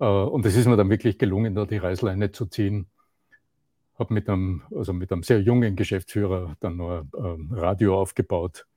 [0.00, 2.86] Äh, und es ist mir dann wirklich gelungen, da die Reißleine zu ziehen
[3.98, 8.69] habe mit einem, also mit einem sehr jungen Geschäftsführer dann noch ein Radio aufgebaut, ähm,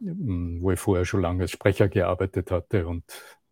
[0.00, 3.04] wo ich vorher schon lange als Sprecher gearbeitet hatte und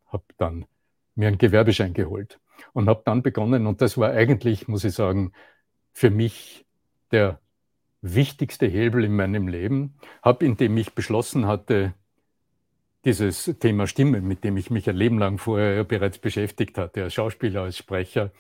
[0.06, 0.66] habe dann
[1.14, 2.40] mir einen Gewerbeschein geholt
[2.72, 5.32] und habe dann begonnen, und das war eigentlich, muss ich sagen,
[5.92, 6.66] für mich
[7.10, 7.40] der
[8.02, 11.94] wichtigste Hebel in meinem Leben, habe, indem ich beschlossen hatte,
[13.04, 17.14] dieses Thema Stimme, mit dem ich mich ein Leben lang vorher bereits beschäftigt hatte, als
[17.14, 18.32] Schauspieler, als Sprecher,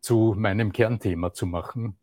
[0.00, 1.96] zu meinem Kernthema zu machen.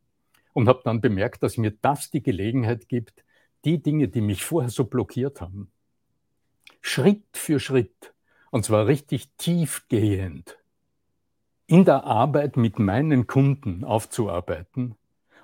[0.54, 3.24] Und habe dann bemerkt, dass mir das die Gelegenheit gibt,
[3.66, 5.72] die Dinge, die mich vorher so blockiert haben,
[6.82, 8.14] Schritt für Schritt,
[8.50, 10.58] und zwar richtig tiefgehend,
[11.68, 14.96] in der Arbeit mit meinen Kunden aufzuarbeiten.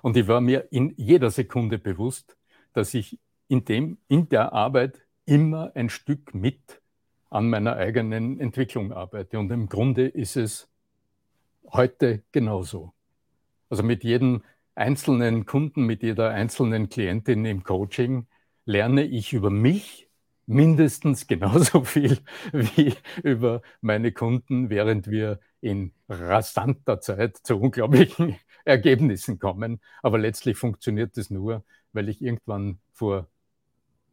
[0.02, 2.36] Und ich war mir in jeder Sekunde bewusst,
[2.74, 6.80] dass ich in, dem, in der Arbeit immer ein Stück mit
[7.30, 9.38] an meiner eigenen Entwicklung arbeite.
[9.38, 10.68] Und im Grunde ist es
[11.72, 12.92] heute genauso.
[13.70, 14.42] Also mit jedem
[14.78, 18.26] einzelnen Kunden, mit jeder einzelnen Klientin im Coaching
[18.64, 20.08] lerne ich über mich
[20.46, 22.18] mindestens genauso viel
[22.52, 29.80] wie über meine Kunden, während wir in rasanter Zeit zu unglaublichen Ergebnissen kommen.
[30.02, 33.26] Aber letztlich funktioniert es nur, weil ich irgendwann vor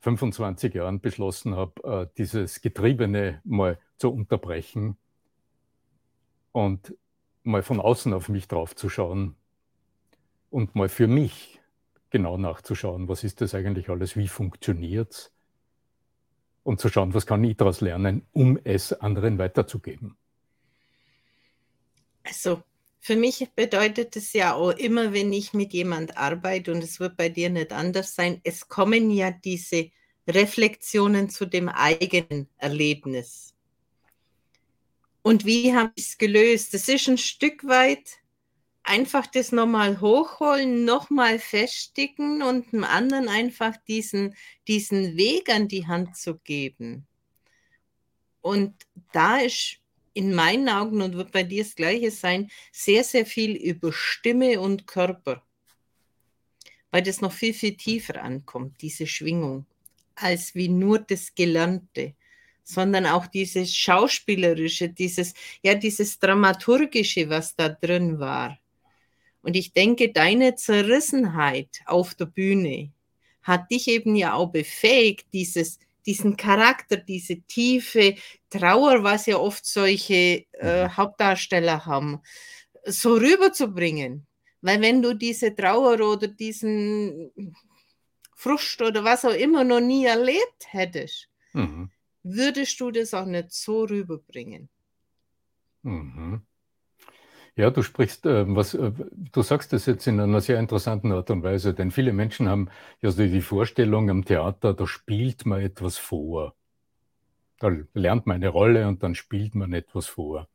[0.01, 4.97] 25 Jahren beschlossen habe, äh, dieses Getriebene mal zu unterbrechen
[6.51, 6.95] und
[7.43, 9.35] mal von außen auf mich drauf zu schauen
[10.55, 11.59] und mal für mich
[12.11, 15.31] genau nachzuschauen, was ist das eigentlich alles, wie funktioniert es
[16.63, 20.15] und zu schauen, was kann ich daraus lernen, um es anderen weiterzugeben.
[22.23, 22.63] Also
[23.01, 27.17] für mich bedeutet es ja auch immer, wenn ich mit jemand arbeite, und es wird
[27.17, 29.91] bei dir nicht anders sein, es kommen ja diese
[30.25, 33.53] Reflexionen zu dem eigenen Erlebnis.
[35.21, 36.73] Und wie habe ich es gelöst?
[36.73, 38.19] Das ist ein Stück weit
[38.85, 44.35] einfach das nochmal hochholen, nochmal festigen und dem anderen einfach diesen,
[44.67, 47.05] diesen Weg an die Hand zu geben.
[48.41, 48.73] Und
[49.11, 49.79] da ist
[50.13, 54.61] in meinen Augen und wird bei dir das Gleiche sein, sehr, sehr viel über Stimme
[54.61, 55.43] und Körper.
[56.91, 59.65] Weil das noch viel, viel tiefer ankommt, diese Schwingung,
[60.15, 62.15] als wie nur das Gelernte
[62.65, 68.59] sondern auch dieses Schauspielerische, dieses, ja, dieses Dramaturgische, was da drin war.
[69.45, 72.91] Und ich denke, deine Zerrissenheit auf der Bühne
[73.43, 75.77] hat dich eben ja auch befähigt, dieses,
[76.07, 78.15] diesen Charakter, diese tiefe
[78.49, 80.97] Trauer, was ja oft solche äh, mhm.
[80.97, 82.21] Hauptdarsteller haben,
[82.85, 84.25] so rüberzubringen.
[84.61, 87.31] Weil wenn du diese Trauer oder diesen
[88.33, 91.91] Frust oder was auch immer noch nie erlebt hättest, mhm.
[92.23, 94.69] würdest du das auch nicht so rüberbringen.
[95.83, 96.41] Mhm.
[97.57, 101.29] Ja, du sprichst, äh, was, äh, du sagst das jetzt in einer sehr interessanten Art
[101.31, 102.69] und Weise, denn viele Menschen haben
[103.01, 106.55] ja so die Vorstellung am Theater, da spielt man etwas vor.
[107.59, 110.49] Da lernt man eine Rolle und dann spielt man etwas vor.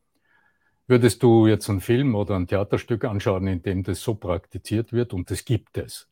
[0.86, 5.14] Würdest du jetzt einen Film oder ein Theaterstück anschauen, in dem das so praktiziert wird,
[5.14, 6.08] und das gibt es,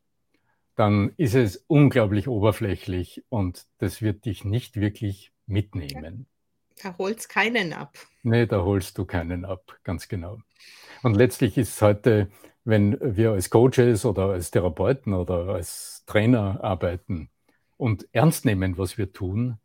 [0.76, 6.26] dann ist es unglaublich oberflächlich und das wird dich nicht wirklich mitnehmen.
[6.82, 7.98] Da holst keinen ab.
[8.22, 10.38] Nee, da holst du keinen ab, ganz genau.
[11.02, 12.28] Und letztlich ist es heute,
[12.64, 17.30] wenn wir als Coaches oder als Therapeuten oder als Trainer arbeiten
[17.76, 19.58] und ernst nehmen, was wir tun,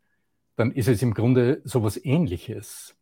[0.56, 2.96] dann ist es im Grunde so etwas Ähnliches.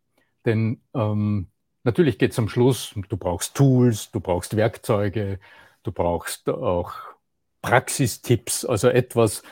[0.45, 1.49] Denn ähm,
[1.85, 5.39] natürlich geht es am Schluss, du brauchst Tools, du brauchst Werkzeuge,
[5.83, 6.95] du brauchst auch
[7.61, 9.43] Praxistipps, also etwas,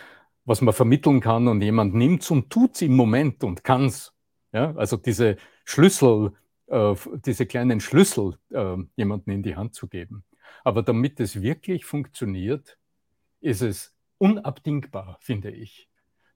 [0.44, 3.86] was man vermitteln kann und jemand nimmt es und tut es im Moment und kann
[3.86, 4.12] es.
[4.52, 4.74] Ja?
[4.76, 6.32] Also diese Schlüssel,
[6.70, 10.24] diese kleinen Schlüssel äh, jemandem in die Hand zu geben.
[10.64, 12.78] Aber damit es wirklich funktioniert,
[13.40, 15.88] ist es unabdingbar, finde ich,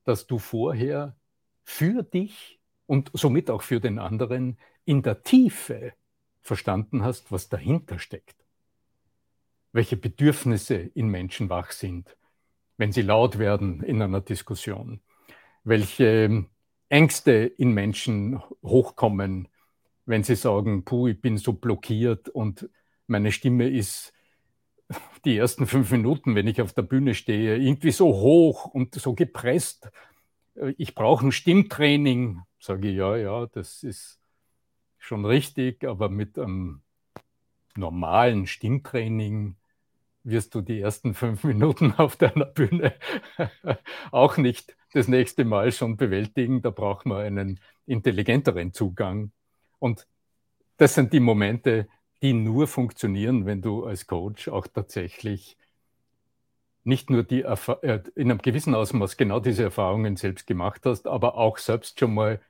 [0.04, 1.16] dass du vorher
[1.62, 5.92] für dich und somit auch für den anderen in der Tiefe
[6.40, 8.36] verstanden hast, was dahinter steckt.
[9.72, 12.16] Welche Bedürfnisse in Menschen wach sind,
[12.76, 15.00] wenn sie laut werden in einer Diskussion.
[15.64, 16.46] Welche
[16.88, 19.48] Ängste in Menschen hochkommen,
[20.06, 22.68] wenn sie sagen, puh, ich bin so blockiert und
[23.06, 24.12] meine Stimme ist
[25.24, 29.14] die ersten fünf Minuten, wenn ich auf der Bühne stehe, irgendwie so hoch und so
[29.14, 29.90] gepresst.
[30.76, 32.42] Ich brauche ein Stimmtraining.
[32.58, 34.20] Sage ich, ja, ja, das ist
[34.98, 36.82] schon richtig, aber mit einem
[37.76, 39.56] normalen Stimmtraining
[40.22, 42.94] wirst du die ersten fünf Minuten auf deiner Bühne
[44.10, 46.62] auch nicht das nächste Mal schon bewältigen.
[46.62, 49.32] Da braucht man einen intelligenteren Zugang
[49.84, 50.06] und
[50.78, 51.88] das sind die Momente,
[52.22, 55.58] die nur funktionieren, wenn du als Coach auch tatsächlich
[56.84, 61.36] nicht nur die äh, in einem gewissen Ausmaß genau diese Erfahrungen selbst gemacht hast, aber
[61.36, 62.40] auch selbst schon mal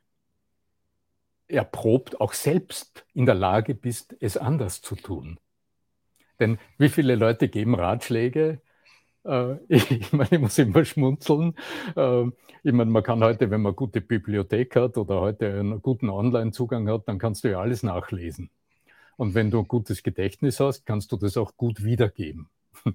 [1.48, 5.40] erprobt, auch selbst in der Lage bist, es anders zu tun.
[6.38, 8.60] Denn wie viele Leute geben Ratschläge,
[9.68, 11.54] ich meine, ich muss immer schmunzeln.
[11.96, 12.26] Äh,
[12.62, 16.10] ich meine, man kann heute, wenn man eine gute Bibliothek hat oder heute einen guten
[16.10, 18.50] Online-Zugang hat, dann kannst du ja alles nachlesen.
[19.16, 22.48] Und wenn du ein gutes Gedächtnis hast, kannst du das auch gut wiedergeben.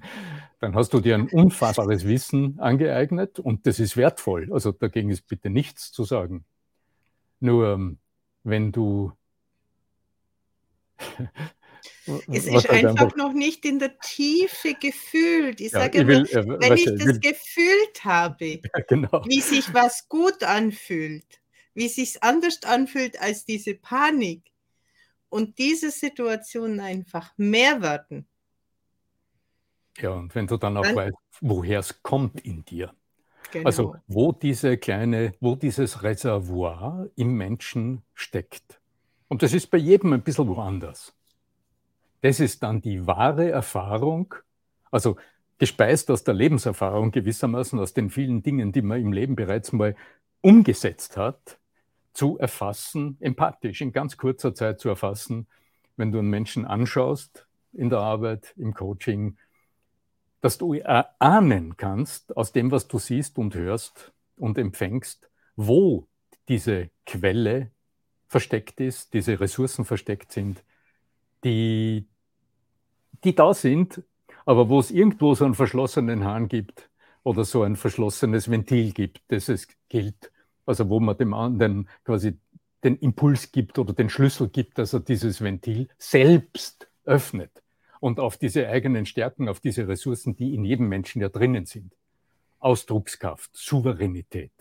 [0.60, 4.50] Dann hast du dir ein unfassbares Wissen angeeignet und das ist wertvoll.
[4.52, 6.44] Also dagegen ist bitte nichts zu sagen.
[7.39, 8.00] Nur ähm,
[8.44, 9.14] wenn du
[12.27, 15.61] es ist einfach, noch nicht in der Tiefe gefühlt.
[15.61, 19.23] Ich ja, sage ich will, äh, wenn ich das will, gefühlt habe, ja, genau.
[19.25, 21.41] wie sich was gut anfühlt,
[21.73, 24.51] wie sich anders anfühlt als diese Panik
[25.30, 28.27] und diese Situationen einfach mehr werden.
[29.97, 32.93] Ja, und wenn du dann auch dann, weißt, woher es kommt in dir.
[33.51, 33.65] Genau.
[33.65, 38.80] Also wo diese kleine, wo dieses Reservoir im Menschen steckt.
[39.27, 41.15] Und das ist bei jedem ein bisschen woanders.
[42.22, 44.36] Das ist dann die wahre Erfahrung,
[44.91, 45.17] also
[45.57, 49.95] gespeist aus der Lebenserfahrung gewissermaßen, aus den vielen Dingen, die man im Leben bereits mal
[50.41, 51.59] umgesetzt hat,
[52.13, 55.47] zu erfassen, empathisch in ganz kurzer Zeit zu erfassen,
[55.95, 59.38] wenn du einen Menschen anschaust in der Arbeit, im Coaching,
[60.41, 66.07] dass du erahnen kannst aus dem, was du siehst und hörst und empfängst, wo
[66.47, 67.72] diese Quelle
[68.28, 70.63] versteckt ist, diese Ressourcen versteckt sind,
[71.43, 72.07] die,
[73.24, 74.03] die da sind,
[74.45, 76.89] aber wo es irgendwo so einen verschlossenen Hahn gibt
[77.24, 80.32] oder so ein verschlossenes Ventil gibt, das es gilt,
[80.66, 82.38] also wo man dem anderen quasi
[82.84, 87.51] den Impuls gibt oder den Schlüssel gibt, dass er dieses Ventil selbst öffnet
[87.99, 91.93] und auf diese eigenen Stärken, auf diese Ressourcen, die in jedem Menschen ja drinnen sind.
[92.60, 94.51] Ausdruckskraft, Souveränität,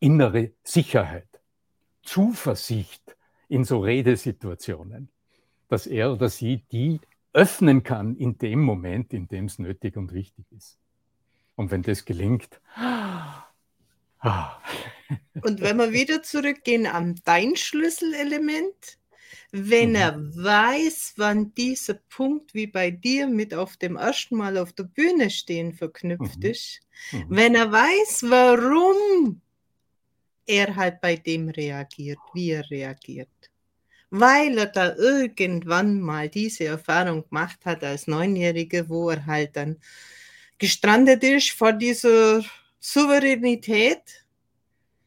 [0.00, 1.28] innere Sicherheit,
[2.02, 3.16] Zuversicht
[3.48, 5.08] in so Redesituationen,
[5.68, 7.00] dass er oder sie die
[7.36, 10.78] öffnen kann in dem Moment, in dem es nötig und wichtig ist.
[11.54, 13.44] Und wenn das gelingt, ah.
[15.42, 18.98] und wenn wir wieder zurückgehen an dein Schlüsselelement,
[19.52, 19.96] wenn mhm.
[19.96, 24.84] er weiß, wann dieser Punkt wie bei dir mit auf dem ersten Mal auf der
[24.84, 26.50] Bühne stehen verknüpft mhm.
[26.50, 26.80] ist,
[27.12, 27.26] mhm.
[27.28, 29.42] wenn er weiß, warum
[30.46, 33.28] er halt bei dem reagiert, wie er reagiert,
[34.10, 39.76] weil er da irgendwann mal diese Erfahrung gemacht hat als Neunjährige, wo er halt dann
[40.58, 42.42] gestrandet ist vor dieser
[42.80, 44.24] Souveränität.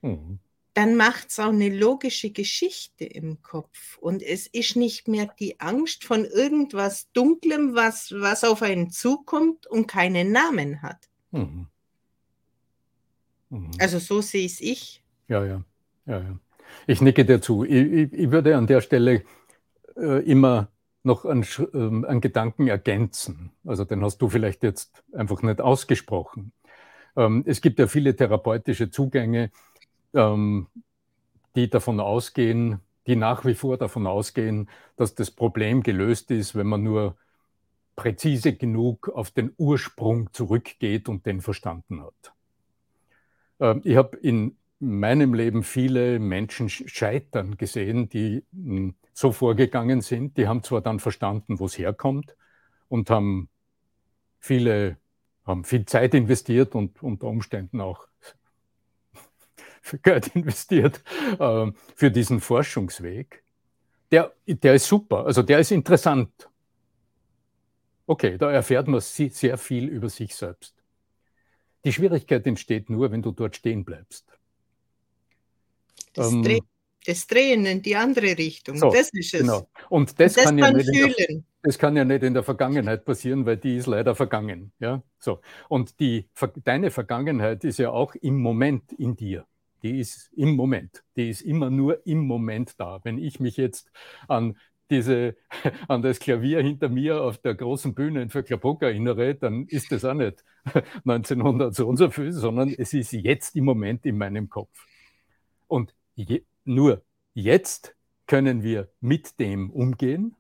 [0.02, 0.40] Mhm
[0.80, 3.98] dann macht es auch eine logische Geschichte im Kopf.
[3.98, 9.68] Und es ist nicht mehr die Angst von irgendwas Dunklem, was, was auf einen zukommt
[9.68, 11.10] und keinen Namen hat.
[11.32, 11.68] Mhm.
[13.50, 13.72] Mhm.
[13.78, 15.04] Also so sehe es ich.
[15.28, 15.66] Ja, ja,
[16.06, 16.40] ja, ja.
[16.88, 17.64] Ich nicke dir zu.
[17.64, 19.24] Ich, ich, ich würde an der Stelle
[19.96, 20.70] äh, immer
[21.04, 23.52] noch einen, äh, einen, Gedanken ergänzen.
[23.66, 26.52] Also den hast du vielleicht jetzt einfach nicht ausgesprochen.
[27.16, 29.52] Ähm, es gibt ja viele therapeutische Zugänge,
[30.14, 30.68] ähm,
[31.56, 36.68] die davon ausgehen, die nach wie vor davon ausgehen, dass das Problem gelöst ist, wenn
[36.68, 37.16] man nur
[37.96, 42.34] präzise genug auf den Ursprung zurückgeht und den verstanden hat.
[43.60, 50.38] Ähm, ich habe in meinem Leben viele Menschen scheitern gesehen, die hm, so vorgegangen sind.
[50.38, 52.36] Die haben zwar dann verstanden, wo es herkommt
[52.88, 53.50] und haben
[54.40, 54.98] viele
[55.46, 58.08] haben viel Zeit investiert und unter Umständen auch
[60.04, 61.02] Geld investiert
[61.40, 63.44] äh, für diesen Forschungsweg.
[64.12, 66.50] Der, der ist super, also der ist interessant.
[68.06, 70.76] Okay, da erfährt man sehr viel über sich selbst.
[71.86, 74.39] Die Schwierigkeit entsteht nur, wenn du dort stehen bleibst.
[76.20, 76.60] Das, ähm, Dreh,
[77.06, 79.42] das Drehen in die andere Richtung, so, das ist es.
[79.42, 79.68] Genau.
[79.90, 83.46] Und das, das kann, ja nicht der, das kann ja nicht in der Vergangenheit passieren,
[83.46, 84.72] weil die ist leider vergangen.
[84.80, 85.02] Ja?
[85.20, 85.40] So.
[85.68, 86.28] Und die,
[86.64, 89.46] deine Vergangenheit ist ja auch im Moment in dir
[89.84, 93.00] die ist im Moment, die ist immer nur im Moment da.
[93.04, 93.92] Wenn ich mich jetzt
[94.28, 94.58] an
[94.90, 95.36] diese,
[95.88, 100.06] an das Klavier hinter mir auf der großen Bühne in Vöcklerbruck erinnere, dann ist das
[100.06, 100.44] auch nicht
[101.06, 104.86] 1900 so und so viel, sondern es ist jetzt im Moment in meinem Kopf.
[105.68, 105.94] Und
[106.28, 107.02] je, nur
[107.34, 107.96] jetzt
[108.28, 110.36] können wir mit dem umgehen.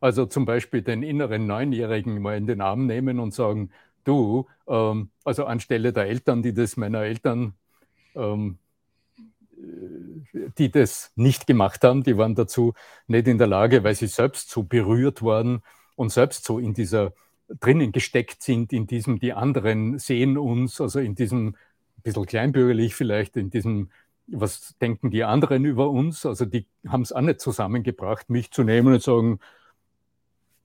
[0.00, 3.70] Also zum Beispiel den inneren Neunjährigen mal in den Arm nehmen und sagen,
[4.04, 7.54] du, ähm, also anstelle der Eltern, die das meiner Eltern
[8.14, 8.58] ähm,
[10.58, 12.74] die das nicht gemacht haben, die waren dazu
[13.06, 15.62] nicht in der Lage, weil sie selbst so berührt waren
[15.96, 17.12] und selbst so in dieser
[17.60, 21.48] drinnen gesteckt sind, in diesem, die anderen sehen uns, also in diesem,
[21.96, 23.90] ein bisschen kleinbürgerlich vielleicht, in diesem,
[24.30, 28.62] was denken die anderen über uns, also die haben es auch nicht zusammengebracht, mich zu
[28.62, 29.40] nehmen und sagen,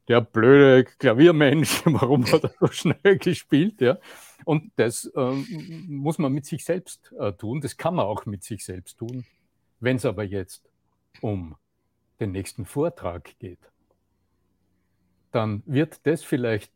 [0.07, 3.97] der blöde Klaviermensch, warum hat er so schnell gespielt, ja.
[4.45, 5.32] Und das äh,
[5.88, 7.61] muss man mit sich selbst äh, tun.
[7.61, 9.26] Das kann man auch mit sich selbst tun.
[9.80, 10.70] Wenn es aber jetzt
[11.22, 11.55] um
[12.20, 13.72] den nächsten Vortrag geht,
[15.32, 16.72] dann wird das vielleicht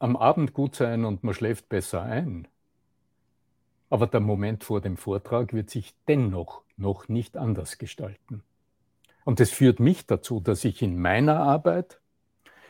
[0.00, 2.48] am Abend gut sein und man schläft besser ein.
[3.90, 8.42] Aber der Moment vor dem Vortrag wird sich dennoch noch nicht anders gestalten.
[9.24, 12.00] Und das führt mich dazu, dass ich in meiner Arbeit,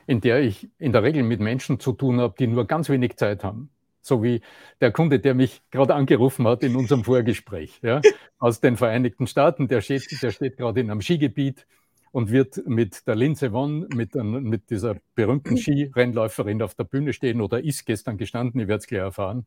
[0.06, 3.16] in der ich in der Regel mit Menschen zu tun habe, die nur ganz wenig
[3.16, 4.40] Zeit haben, so wie
[4.80, 8.00] der Kunde, der mich gerade angerufen hat in unserem Vorgespräch, ja,
[8.38, 11.66] aus den Vereinigten Staaten, der steht, der steht gerade in einem Skigebiet
[12.12, 17.40] und wird mit der Linse Won, mit, mit dieser berühmten Skirennläuferin auf der Bühne stehen
[17.40, 19.46] oder ist gestern gestanden, ich werde es gleich erfahren.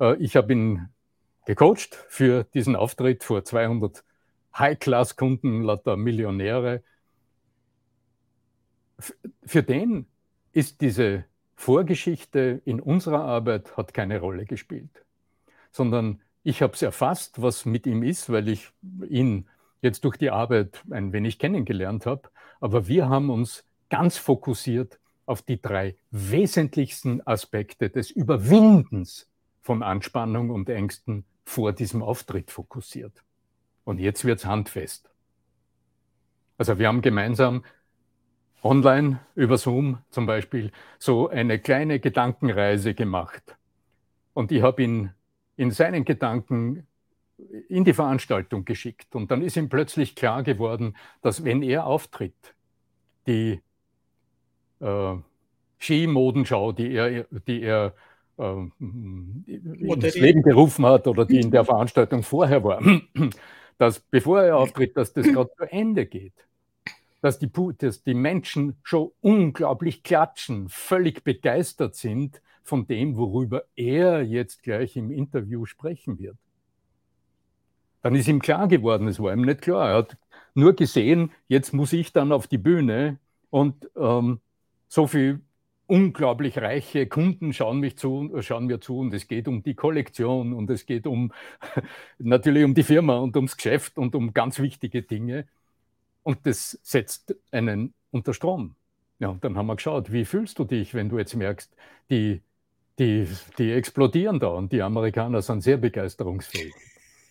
[0.00, 0.88] Äh, ich habe ihn
[1.46, 4.04] gecoacht für diesen Auftritt vor 200
[4.56, 6.82] High-Class-Kunden, lauter Millionäre.
[9.44, 10.06] Für den
[10.52, 11.24] ist diese
[11.54, 15.04] Vorgeschichte in unserer Arbeit hat keine Rolle gespielt,
[15.70, 18.70] sondern ich habe es erfasst, was mit ihm ist, weil ich
[19.08, 19.46] ihn
[19.82, 22.30] jetzt durch die Arbeit ein wenig kennengelernt habe.
[22.60, 29.29] Aber wir haben uns ganz fokussiert auf die drei wesentlichsten Aspekte des Überwindens
[29.62, 33.22] von Anspannung und Ängsten vor diesem Auftritt fokussiert.
[33.84, 35.10] Und jetzt wird es handfest.
[36.58, 37.64] Also wir haben gemeinsam
[38.62, 43.56] online über Zoom zum Beispiel so eine kleine Gedankenreise gemacht.
[44.34, 45.10] Und ich habe ihn
[45.56, 46.86] in seinen Gedanken
[47.68, 49.14] in die Veranstaltung geschickt.
[49.14, 52.54] Und dann ist ihm plötzlich klar geworden, dass wenn er auftritt,
[53.26, 53.60] die
[54.80, 55.16] äh,
[55.78, 57.94] Skimodenschau, die er, die er
[58.40, 58.84] äh,
[59.46, 62.82] ins Leben gerufen hat oder die in der Veranstaltung vorher war,
[63.78, 66.34] dass bevor er auftritt, dass das gerade zu Ende geht.
[67.22, 74.22] Dass die, dass die Menschen schon unglaublich klatschen, völlig begeistert sind von dem, worüber er
[74.22, 76.36] jetzt gleich im Interview sprechen wird.
[78.02, 79.90] Dann ist ihm klar geworden, es war ihm nicht klar.
[79.90, 80.16] Er hat
[80.54, 83.18] nur gesehen, jetzt muss ich dann auf die Bühne
[83.50, 84.40] und ähm,
[84.88, 85.40] so viel
[85.90, 90.52] unglaublich reiche Kunden schauen, mich zu, schauen mir zu und es geht um die Kollektion
[90.52, 91.32] und es geht um
[92.18, 95.46] natürlich um die Firma und ums Geschäft und um ganz wichtige Dinge.
[96.22, 98.76] Und das setzt einen unter Strom.
[99.18, 101.74] Ja, und dann haben wir geschaut, wie fühlst du dich, wenn du jetzt merkst,
[102.08, 102.40] die,
[102.98, 103.26] die,
[103.58, 106.72] die explodieren da und die Amerikaner sind sehr begeisterungsfähig.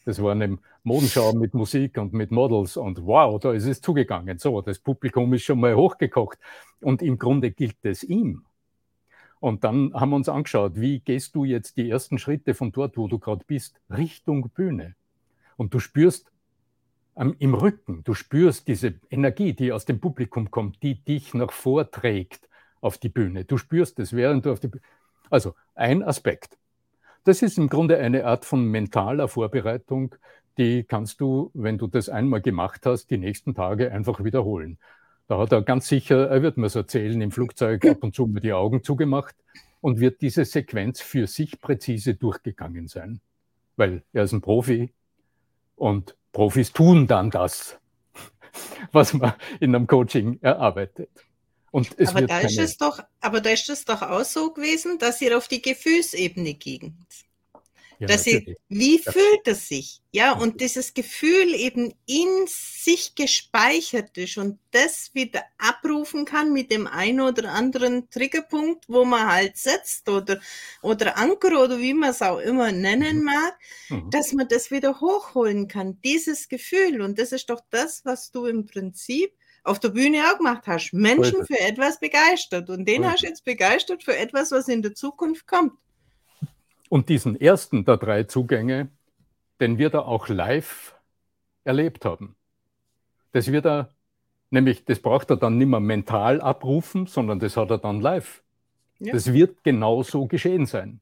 [0.06, 4.38] Das war eine Modenschau mit Musik und mit Models und wow, da ist es zugegangen.
[4.38, 6.38] So, das Publikum ist schon mal hochgekocht
[6.82, 8.44] und im Grunde gilt es ihm.
[9.40, 12.98] Und dann haben wir uns angeschaut, wie gehst du jetzt die ersten Schritte von dort,
[12.98, 14.96] wo du gerade bist, Richtung Bühne.
[15.56, 16.32] Und du spürst
[17.16, 21.52] ähm, im Rücken, du spürst diese Energie, die aus dem Publikum kommt, die dich nach
[21.52, 22.50] vorträgt
[22.82, 23.46] auf die Bühne.
[23.46, 24.84] Du spürst es, während du auf die Bühne.
[25.30, 26.58] Also ein Aspekt.
[27.24, 30.16] Das ist im Grunde eine Art von mentaler Vorbereitung,
[30.58, 34.78] die kannst du, wenn du das einmal gemacht hast, die nächsten Tage einfach wiederholen.
[35.30, 38.26] Da hat er ganz sicher, er wird mir es erzählen, im Flugzeug ab und zu
[38.26, 39.36] mal die Augen zugemacht
[39.80, 43.22] und wird diese Sequenz für sich präzise durchgegangen sein.
[43.76, 44.92] Weil er ist ein Profi
[45.76, 47.78] und Profis tun dann das,
[48.92, 51.12] was man in einem Coaching erarbeitet.
[51.70, 54.98] Und es aber, da ist es doch, aber da ist es doch auch so gewesen,
[54.98, 56.96] dass ihr auf die Gefühlsebene ging.
[58.00, 60.02] Ja, dass sie, wie fühlt es sich?
[60.12, 66.72] Ja, und dieses Gefühl eben in sich gespeichert ist und das wieder abrufen kann mit
[66.72, 70.40] dem einen oder anderen Triggerpunkt, wo man halt setzt oder,
[70.82, 73.24] oder Anker oder wie man es auch immer nennen mhm.
[73.26, 74.10] mag, mhm.
[74.12, 77.02] dass man das wieder hochholen kann, dieses Gefühl.
[77.02, 79.34] Und das ist doch das, was du im Prinzip
[79.64, 80.94] auf der Bühne auch gemacht hast.
[80.94, 82.70] Menschen für etwas begeistert.
[82.70, 85.74] Und den hast du jetzt begeistert für etwas, was in der Zukunft kommt.
[86.90, 88.90] Und diesen ersten der drei Zugänge,
[89.60, 90.96] den wird er auch live
[91.64, 92.36] erlebt haben.
[93.32, 93.90] Das wird er,
[94.50, 98.44] nämlich, das braucht er dann nicht mehr mental abrufen, sondern das hat er dann live.
[99.00, 99.14] Ja.
[99.14, 101.00] Das wird genau so geschehen sein.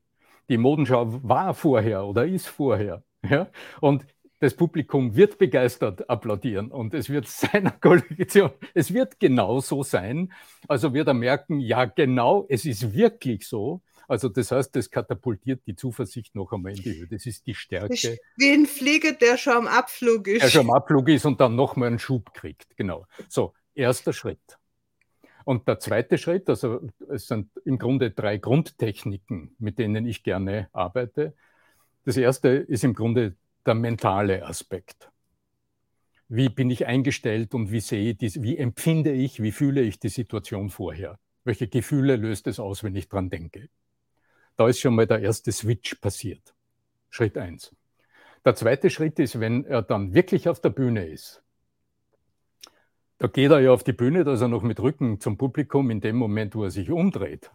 [0.49, 3.03] Die Modenschau war vorher oder ist vorher.
[3.23, 3.47] Ja?
[3.81, 4.05] Und
[4.39, 10.31] das Publikum wird begeistert applaudieren und es wird seiner Kollektion, es wird genau so sein.
[10.67, 13.81] Also wird er merken, ja genau, es ist wirklich so.
[14.07, 17.07] Also das heißt, das katapultiert die Zuversicht noch einmal in die Höhe.
[17.07, 18.17] Das ist die Stärke.
[18.37, 20.43] Wie ein Flieger, der schon am Abflug ist.
[20.43, 22.77] Der schon am Abflug ist und dann nochmal einen Schub kriegt.
[22.77, 23.05] Genau.
[23.27, 24.57] So, erster Schritt.
[25.43, 30.69] Und der zweite Schritt, also es sind im Grunde drei Grundtechniken, mit denen ich gerne
[30.73, 31.33] arbeite.
[32.05, 33.35] Das erste ist im Grunde
[33.65, 35.09] der mentale Aspekt.
[36.29, 40.09] Wie bin ich eingestellt und wie sehe ich, wie empfinde ich, wie fühle ich die
[40.09, 41.19] Situation vorher?
[41.45, 43.69] Welche Gefühle löst es aus, wenn ich dran denke?
[44.57, 46.53] Da ist schon mal der erste Switch passiert.
[47.09, 47.73] Schritt eins.
[48.43, 51.43] Der zweite Schritt ist, wenn er dann wirklich auf der Bühne ist.
[53.19, 55.89] Da geht er ja auf die Bühne, da ist er noch mit Rücken zum Publikum
[55.89, 57.51] in dem Moment, wo er sich umdreht.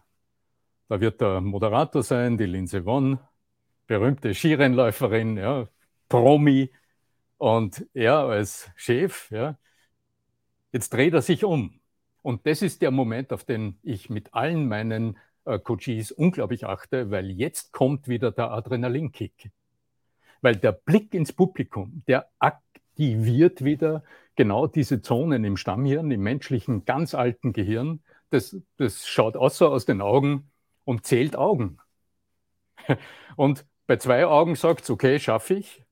[0.89, 3.19] Da wird der Moderator sein, die Linse Won,
[3.87, 5.67] berühmte Skirennläuferin, ja,
[6.09, 6.71] Promi
[7.37, 9.57] und er als Chef, ja,
[10.71, 11.79] jetzt dreht er sich um.
[12.21, 17.11] Und das ist der Moment, auf den ich mit allen meinen äh, Coaches unglaublich achte,
[17.11, 19.51] weil jetzt kommt wieder der Adrenalinkick.
[20.41, 24.03] Weil der Blick ins Publikum, der aktiviert wieder
[24.35, 28.03] genau diese Zonen im Stammhirn, im menschlichen ganz alten Gehirn.
[28.29, 30.51] Das, das schaut außer aus den Augen
[30.85, 31.77] und zählt Augen.
[33.35, 35.83] Und bei zwei Augen sagt es, okay, schaffe ich.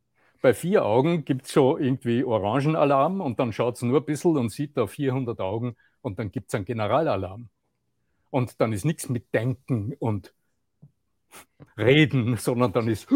[0.41, 4.37] Bei vier Augen gibt es schon irgendwie Orangenalarm und dann schaut es nur ein bisschen
[4.37, 7.49] und sieht da 400 Augen und dann gibt es einen Generalalarm.
[8.31, 10.33] Und dann ist nichts mit Denken und
[11.77, 13.07] Reden, sondern dann ist,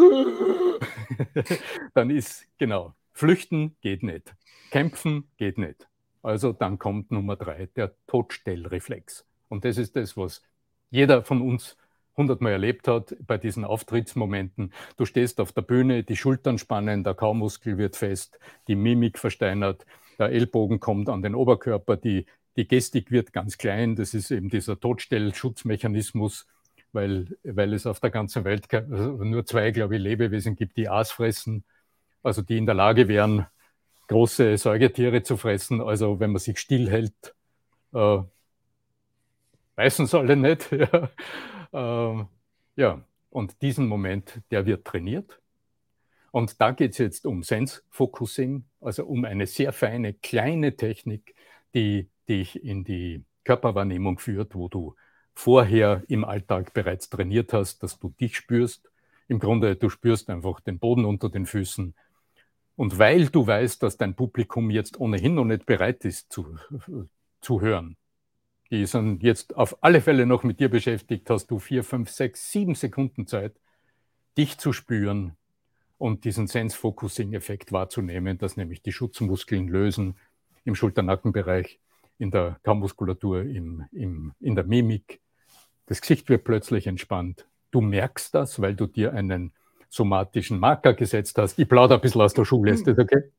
[1.96, 4.36] dann ist, genau, flüchten geht nicht,
[4.70, 5.88] kämpfen geht nicht.
[6.22, 9.26] Also dann kommt Nummer drei, der Todstellreflex.
[9.48, 10.42] Und das ist das, was
[10.90, 11.78] jeder von uns
[12.18, 14.74] hundertmal erlebt hat bei diesen Auftrittsmomenten.
[14.98, 19.86] Du stehst auf der Bühne, die Schultern spannen, der Kaumuskel wird fest, die Mimik versteinert,
[20.18, 23.96] der Ellbogen kommt an den Oberkörper, die, die Gestik wird ganz klein.
[23.96, 26.48] Das ist eben dieser Todstellschutzmechanismus,
[26.92, 30.88] weil, weil es auf der ganzen Welt also nur zwei, glaube ich, Lebewesen gibt, die
[30.90, 31.64] Aas fressen,
[32.24, 33.46] also die in der Lage wären,
[34.08, 35.82] große Säugetiere zu fressen.
[35.82, 37.36] Also wenn man sich stillhält,
[37.94, 38.20] äh,
[39.90, 40.70] sie alle nicht.
[41.74, 42.20] Ja.
[42.20, 42.26] Äh,
[42.78, 45.42] ja, und diesen Moment, der wird trainiert.
[46.32, 51.36] Und da geht es jetzt um Sense Focusing, also um eine sehr feine, kleine Technik,
[51.74, 54.96] die dich in die Körperwahrnehmung führt, wo du
[55.34, 58.90] vorher im Alltag bereits trainiert hast, dass du dich spürst.
[59.28, 61.94] Im Grunde, du spürst einfach den Boden unter den Füßen.
[62.76, 66.58] Und weil du weißt, dass dein Publikum jetzt ohnehin noch nicht bereit ist zu,
[67.42, 67.98] zu hören,
[68.72, 72.52] die sind jetzt auf alle Fälle noch mit dir beschäftigt, hast du vier, fünf, sechs,
[72.52, 73.54] sieben Sekunden Zeit,
[74.38, 75.38] dich zu spüren
[75.98, 80.16] und diesen Sense-Focusing-Effekt wahrzunehmen, dass nämlich die Schutzmuskeln lösen
[80.66, 81.80] im Schulternackenbereich,
[82.18, 85.20] in der Kaumuskulatur, im, im, in der Mimik.
[85.86, 87.48] Das Gesicht wird plötzlich entspannt.
[87.72, 89.52] Du merkst das, weil du dir einen
[89.90, 91.60] somatischen Marker gesetzt hast.
[91.60, 93.32] Ich plaudere ein bisschen aus der Schule, ist das okay?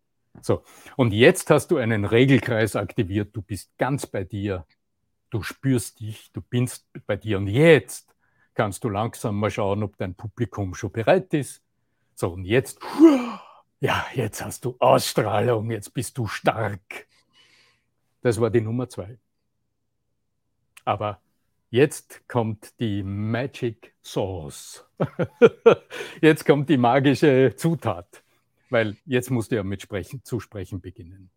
[0.42, 0.62] So.
[0.96, 3.34] Und jetzt hast du einen Regelkreis aktiviert.
[3.34, 4.64] Du bist ganz bei dir
[5.30, 8.14] du spürst dich, du bist bei dir und jetzt
[8.54, 11.62] kannst du langsam mal schauen, ob dein Publikum schon bereit ist.
[12.14, 12.78] So, und jetzt,
[13.80, 17.05] ja, jetzt hast du Ausstrahlung, jetzt bist du stark.
[18.26, 19.18] Das war die Nummer zwei.
[20.84, 21.20] Aber
[21.70, 24.84] jetzt kommt die Magic Sauce.
[26.20, 28.24] jetzt kommt die magische Zutat,
[28.68, 31.30] weil jetzt musst du ja mit Sprechen, zu sprechen beginnen.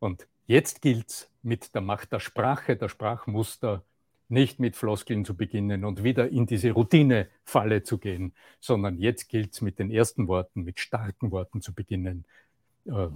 [0.00, 3.82] Und Jetzt gilt es mit der Macht der Sprache, der Sprachmuster,
[4.28, 9.52] nicht mit Floskeln zu beginnen und wieder in diese Routinefalle zu gehen, sondern jetzt gilt
[9.52, 12.24] es mit den ersten Worten, mit starken Worten zu beginnen,
[12.86, 13.08] äh,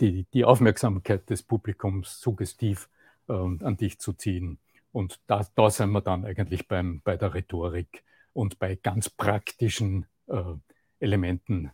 [0.00, 2.88] die, die Aufmerksamkeit des Publikums suggestiv
[3.28, 4.58] äh, an dich zu ziehen.
[4.92, 10.06] Und da, da sind wir dann eigentlich beim, bei der Rhetorik und bei ganz praktischen
[10.26, 10.42] äh,
[10.98, 11.70] Elementen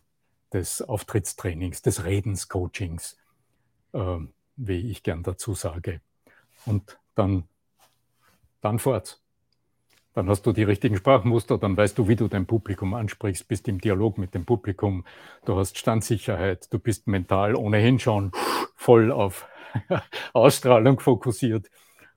[0.53, 3.17] des Auftrittstrainings, des Redenscoachings.
[3.93, 4.19] Äh,
[4.57, 6.01] wie ich gern dazu sage.
[6.65, 7.47] Und dann,
[8.59, 9.21] dann fort.
[10.17, 13.67] Dann hast du die richtigen Sprachmuster, dann weißt du, wie du dein Publikum ansprichst, bist
[13.67, 15.05] im Dialog mit dem Publikum,
[15.45, 18.31] du hast Standsicherheit, du bist mental ohnehin schon
[18.75, 19.47] voll auf
[20.33, 21.69] Ausstrahlung fokussiert.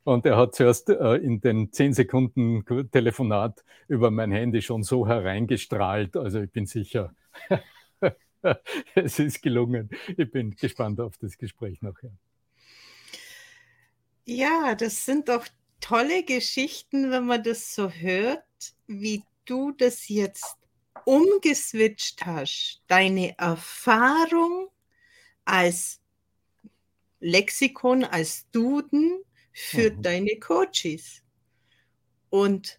[0.02, 5.06] Und er hat zuerst äh, in den zehn Sekunden Telefonat über mein Handy schon so
[5.06, 6.16] hereingestrahlt.
[6.16, 7.12] Also ich bin sicher,
[8.94, 9.90] es ist gelungen.
[10.16, 12.12] Ich bin gespannt auf das Gespräch nachher.
[14.24, 15.44] Ja, das sind doch
[15.80, 18.44] tolle Geschichten, wenn man das so hört,
[18.86, 20.56] wie du das jetzt
[21.04, 22.82] umgeswitcht hast.
[22.86, 24.68] Deine Erfahrung
[25.44, 26.00] als
[27.20, 29.22] Lexikon, als Duden
[29.52, 30.02] für mhm.
[30.02, 31.22] deine Coaches.
[32.28, 32.78] Und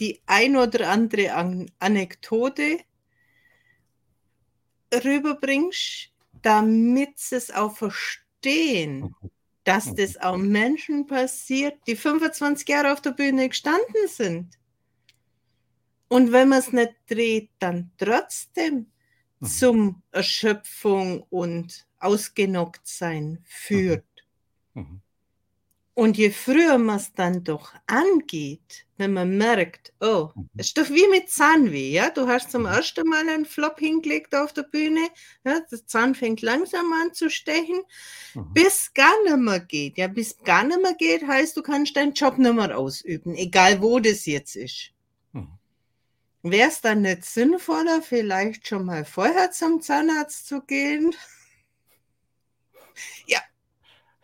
[0.00, 2.78] die ein oder andere An Anekdote
[4.94, 9.14] rüberbringst, damit sie es auch verstehen.
[9.20, 9.30] Mhm
[9.68, 9.96] dass mhm.
[9.96, 14.58] das auch Menschen passiert, die 25 Jahre auf der Bühne gestanden sind.
[16.08, 18.86] Und wenn man es nicht dreht, dann trotzdem
[19.40, 19.46] mhm.
[19.46, 24.06] zum Erschöpfung und ausgenockt sein führt.
[24.72, 24.82] Mhm.
[24.82, 25.00] mhm.
[25.98, 30.48] Und je früher man es dann doch angeht, wenn man merkt, oh, mhm.
[30.56, 32.10] es ist doch wie mit Zahnweh, ja?
[32.10, 32.68] Du hast zum mhm.
[32.68, 35.08] ersten Mal einen Flop hingelegt auf der Bühne,
[35.44, 35.58] ja?
[35.58, 37.82] der Zahn fängt langsam an zu stechen,
[38.34, 38.52] mhm.
[38.54, 39.98] bis gar nicht mehr geht.
[39.98, 43.82] Ja, bis gar nicht mehr geht, heißt, du kannst deinen Job nicht mehr ausüben, egal
[43.82, 44.92] wo das jetzt ist.
[45.32, 45.58] Mhm.
[46.44, 51.12] Wäre es dann nicht sinnvoller, vielleicht schon mal vorher zum Zahnarzt zu gehen?
[53.26, 53.40] ja.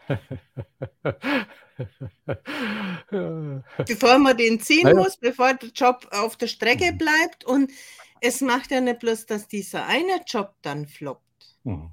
[3.86, 4.96] bevor man den ziehen naja.
[4.96, 6.98] muss, bevor der Job auf der Strecke mhm.
[6.98, 7.44] bleibt.
[7.44, 7.70] Und
[8.20, 11.22] es macht ja nicht bloß, dass dieser eine Job dann floppt.
[11.64, 11.90] Mhm.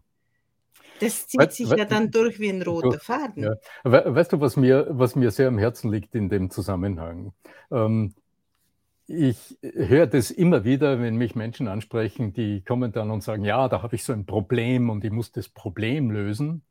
[1.00, 3.44] Das zieht weißt, sich weißt, ja dann durch wie ein roter Faden.
[3.44, 3.54] Ja.
[3.84, 7.34] Weißt du, was mir, was mir sehr am Herzen liegt in dem Zusammenhang?
[7.72, 8.14] Ähm,
[9.08, 13.68] ich höre das immer wieder, wenn mich Menschen ansprechen, die kommen dann und sagen, ja,
[13.68, 16.62] da habe ich so ein Problem und ich muss das Problem lösen.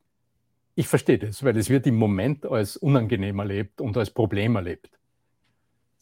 [0.75, 4.89] Ich verstehe das, weil es wird im Moment als unangenehm erlebt und als Problem erlebt.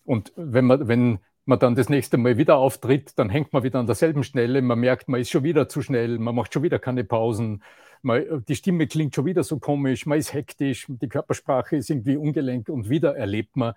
[0.05, 3.79] Und wenn man, wenn man dann das nächste Mal wieder auftritt, dann hängt man wieder
[3.79, 6.79] an derselben Stelle, man merkt, man ist schon wieder zu schnell, man macht schon wieder
[6.79, 7.63] keine Pausen,
[8.01, 12.17] man, die Stimme klingt schon wieder so komisch, man ist hektisch, die Körpersprache ist irgendwie
[12.17, 13.73] ungelenk und wieder erlebt man,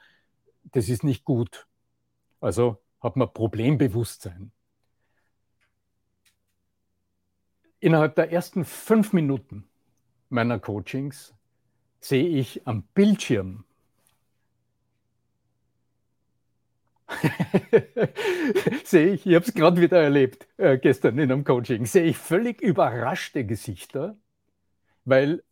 [0.65, 1.67] das ist nicht gut.
[2.41, 4.53] Also hat man Problembewusstsein.
[7.81, 9.65] Innerhalb der ersten fünf Minuten
[10.33, 11.35] meiner Coachings
[12.01, 13.65] sehe ich am Bildschirm.
[18.85, 22.17] Sehe ich, ich habe es gerade wieder erlebt, äh, gestern in einem Coaching, sehe ich
[22.17, 24.17] völlig überraschte Gesichter,
[25.05, 25.43] weil,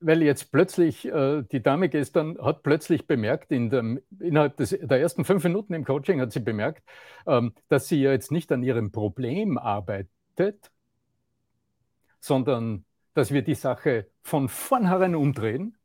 [0.00, 5.00] weil jetzt plötzlich, äh, die Dame gestern hat plötzlich bemerkt, in dem, innerhalb des, der
[5.00, 6.82] ersten fünf Minuten im Coaching hat sie bemerkt,
[7.26, 10.70] ähm, dass sie ja jetzt nicht an ihrem Problem arbeitet,
[12.20, 12.84] sondern
[13.16, 15.78] dass wir die Sache von vornherein umdrehen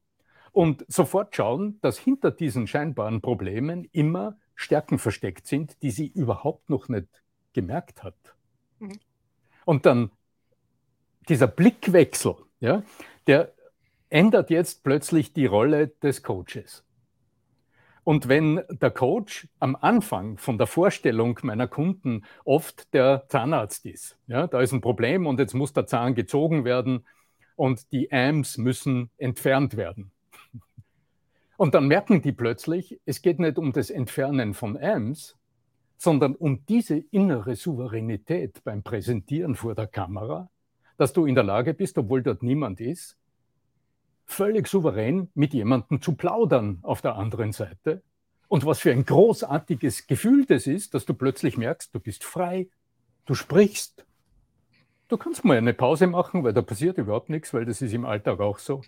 [0.52, 6.70] und sofort schauen, dass hinter diesen scheinbaren Problemen immer Stärken versteckt sind, die sie überhaupt
[6.70, 7.08] noch nicht
[7.54, 8.16] gemerkt hat.
[8.80, 9.00] Mhm.
[9.64, 10.12] Und dann
[11.30, 12.84] dieser Blickwechsel, ja,
[13.28, 13.54] der
[14.10, 16.84] ändert jetzt plötzlich die Rolle des Coaches.
[18.04, 24.18] Und wenn der Coach am Anfang von der Vorstellung meiner Kunden oft der Zahnarzt ist,
[24.28, 27.06] ja, da ist ein Problem und jetzt muss der Zahn gezogen werden
[27.62, 30.10] und die Ams müssen entfernt werden.
[31.58, 35.38] Und dann merken die plötzlich, es geht nicht um das Entfernen von Ams,
[35.96, 40.50] sondern um diese innere Souveränität beim Präsentieren vor der Kamera,
[40.98, 43.16] dass du in der Lage bist, obwohl dort niemand ist,
[44.26, 48.02] völlig souverän mit jemandem zu plaudern auf der anderen Seite.
[48.48, 52.70] Und was für ein großartiges Gefühl das ist, dass du plötzlich merkst, du bist frei,
[53.28, 54.04] du sprichst.
[55.12, 58.06] Du kannst mal eine Pause machen, weil da passiert überhaupt nichts, weil das ist im
[58.06, 58.82] Alltag auch so.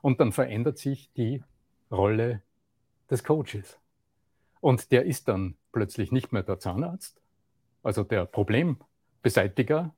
[0.00, 1.42] Und dann verändert sich die
[1.90, 2.40] Rolle
[3.10, 3.78] des Coaches.
[4.62, 7.20] Und der ist dann plötzlich nicht mehr der Zahnarzt,
[7.82, 9.94] also der Problembeseitiger,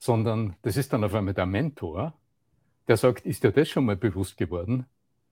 [0.00, 2.14] sondern das ist dann auf einmal der Mentor,
[2.88, 4.86] der sagt, ist dir das schon mal bewusst geworden?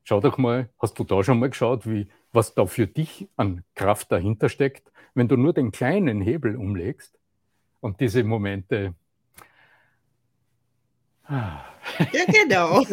[0.04, 3.64] Schau doch mal, hast du da schon mal geschaut, wie, was da für dich an
[3.74, 7.18] Kraft dahinter steckt, wenn du nur den kleinen Hebel umlegst
[7.80, 8.94] und diese Momente,
[11.28, 12.84] ja, genau.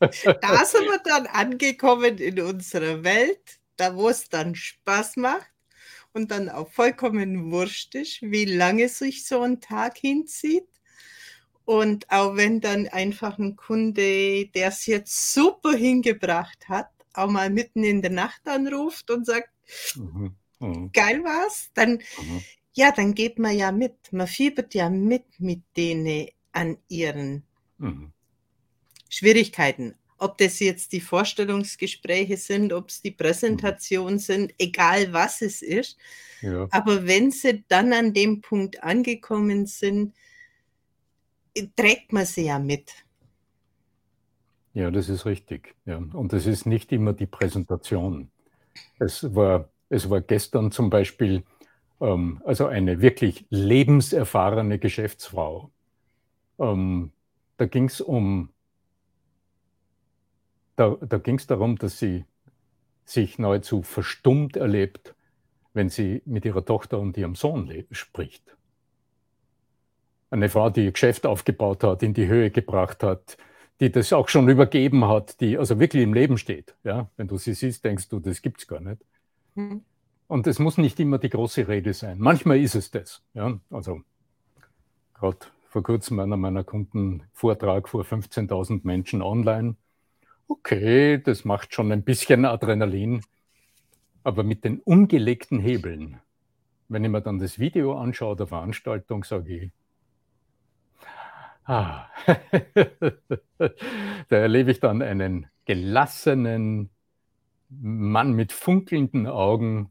[0.00, 5.50] Da sind wir dann angekommen in unserer Welt, da wo es dann Spaß macht
[6.12, 10.68] und dann auch vollkommen wurscht ist, wie lange sich so ein Tag hinzieht.
[11.64, 17.50] Und auch wenn dann einfach ein Kunde, der es jetzt super hingebracht hat, auch mal
[17.50, 19.48] mitten in der Nacht anruft und sagt,
[19.94, 20.34] mhm.
[20.60, 20.90] Mhm.
[20.92, 22.42] geil war's, dann, mhm.
[22.74, 23.94] ja, dann geht man ja mit.
[24.12, 27.44] Man fiebert ja mit mit denen an ihren
[27.84, 28.12] Mhm.
[29.08, 29.94] Schwierigkeiten.
[30.18, 34.18] Ob das jetzt die Vorstellungsgespräche sind, ob es die Präsentation mhm.
[34.18, 35.98] sind, egal was es ist.
[36.40, 36.66] Ja.
[36.70, 40.14] Aber wenn sie dann an dem Punkt angekommen sind,
[41.76, 42.92] trägt man sie ja mit.
[44.72, 45.74] Ja, das ist richtig.
[45.84, 45.98] Ja.
[45.98, 48.30] Und es ist nicht immer die Präsentation.
[48.98, 51.44] Es war, es war gestern zum Beispiel
[52.00, 55.70] ähm, also eine wirklich lebenserfahrene Geschäftsfrau,
[56.58, 57.12] ähm,
[57.56, 58.50] da ging es um,
[60.76, 62.24] da, da ging es darum, dass sie
[63.04, 65.14] sich nahezu verstummt erlebt,
[65.72, 68.56] wenn sie mit ihrer Tochter und ihrem Sohn spricht.
[70.30, 73.36] Eine Frau, die ihr Geschäft aufgebaut hat, in die Höhe gebracht hat,
[73.80, 76.74] die das auch schon übergeben hat, die also wirklich im Leben steht.
[76.84, 77.10] Ja?
[77.16, 79.04] Wenn du sie siehst, denkst du, das gibt es gar nicht.
[79.54, 79.82] Mhm.
[80.26, 82.18] Und es muss nicht immer die große Rede sein.
[82.18, 83.22] Manchmal ist es das.
[83.34, 83.60] Ja?
[83.70, 84.00] Also
[85.12, 85.38] gerade
[85.74, 89.74] vor kurzem einer meiner Kunden Vortrag vor 15.000 Menschen online.
[90.46, 93.22] Okay, das macht schon ein bisschen Adrenalin,
[94.22, 96.20] aber mit den umgelegten Hebeln,
[96.86, 99.70] wenn ich mir dann das Video anschaue der Veranstaltung, sage ich,
[101.64, 102.06] ah,
[103.58, 106.88] da erlebe ich dann einen gelassenen
[107.68, 109.90] Mann mit funkelnden Augen,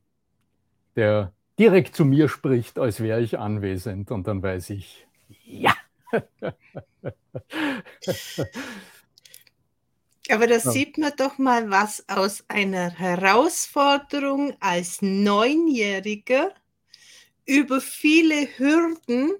[0.95, 5.05] der direkt zu mir spricht, als wäre ich anwesend und dann weiß ich,
[5.43, 5.75] ja.
[10.29, 16.53] Aber da sieht man doch mal, was aus einer Herausforderung als Neunjähriger
[17.45, 19.33] über viele Hürden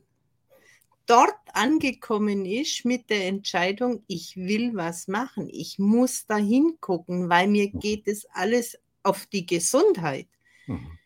[1.06, 7.48] dort angekommen ist mit der Entscheidung, ich will was machen, ich muss da hingucken, weil
[7.48, 7.80] mir mhm.
[7.80, 10.28] geht es alles auf die Gesundheit.
[10.68, 10.98] Mhm.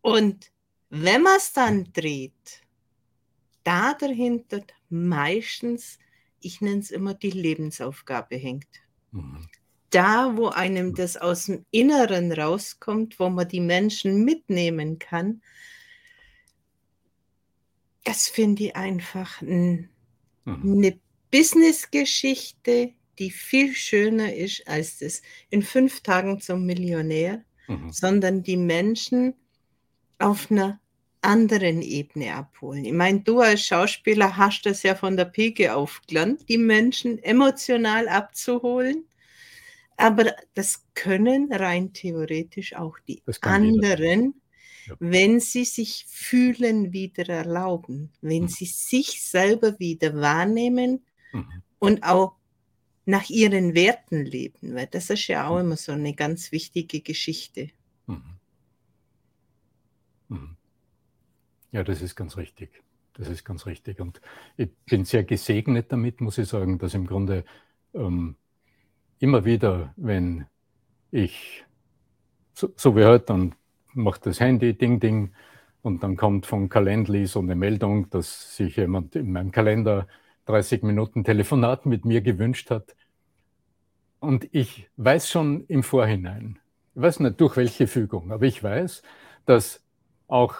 [0.00, 0.52] Und
[0.90, 2.61] wenn man es dann dreht,
[3.64, 5.98] da dahinter meistens,
[6.40, 8.68] ich nenne es immer die Lebensaufgabe hängt.
[9.12, 9.46] Mhm.
[9.90, 15.42] Da, wo einem das aus dem Inneren rauskommt, wo man die Menschen mitnehmen kann,
[18.04, 19.90] das finde ich einfach ein,
[20.44, 20.72] mhm.
[20.72, 21.00] eine
[21.30, 27.92] Businessgeschichte, die viel schöner ist als das in fünf Tagen zum Millionär, mhm.
[27.92, 29.34] sondern die Menschen
[30.18, 30.80] auf einer
[31.22, 32.84] anderen Ebene abholen.
[32.84, 37.22] Ich meine, du als Schauspieler hast das ja von der Pike auf gelernt, die Menschen
[37.22, 39.04] emotional abzuholen.
[39.96, 44.34] Aber das können rein theoretisch auch die anderen,
[44.86, 44.96] ja.
[44.98, 48.48] wenn sie sich fühlen wieder erlauben, wenn mhm.
[48.48, 51.62] sie sich selber wieder wahrnehmen mhm.
[51.78, 52.34] und auch
[53.04, 55.66] nach ihren Werten leben, weil das ist ja auch mhm.
[55.66, 57.68] immer so eine ganz wichtige Geschichte.
[58.06, 58.22] Mhm.
[61.72, 62.82] Ja, das ist ganz richtig.
[63.14, 64.00] Das ist ganz richtig.
[64.00, 64.20] Und
[64.56, 67.44] ich bin sehr gesegnet damit, muss ich sagen, dass im Grunde
[67.94, 68.36] ähm,
[69.20, 70.46] immer wieder, wenn
[71.10, 71.64] ich,
[72.54, 73.54] so, so wie heute, dann
[73.94, 75.34] macht das Handy Ding Ding
[75.82, 80.08] und dann kommt von Calendly so eine Meldung, dass sich jemand in meinem Kalender
[80.46, 82.96] 30 Minuten Telefonat mit mir gewünscht hat.
[84.20, 86.58] Und ich weiß schon im Vorhinein,
[86.94, 89.02] ich weiß nicht durch welche Fügung, aber ich weiß,
[89.46, 89.82] dass
[90.28, 90.54] auch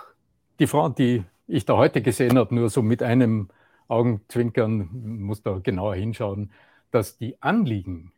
[0.59, 3.49] die Frau, die ich da heute gesehen habe, nur so mit einem
[3.89, 6.51] Augenzwinkern, muss da genauer hinschauen,
[6.91, 8.13] dass die Anliegen,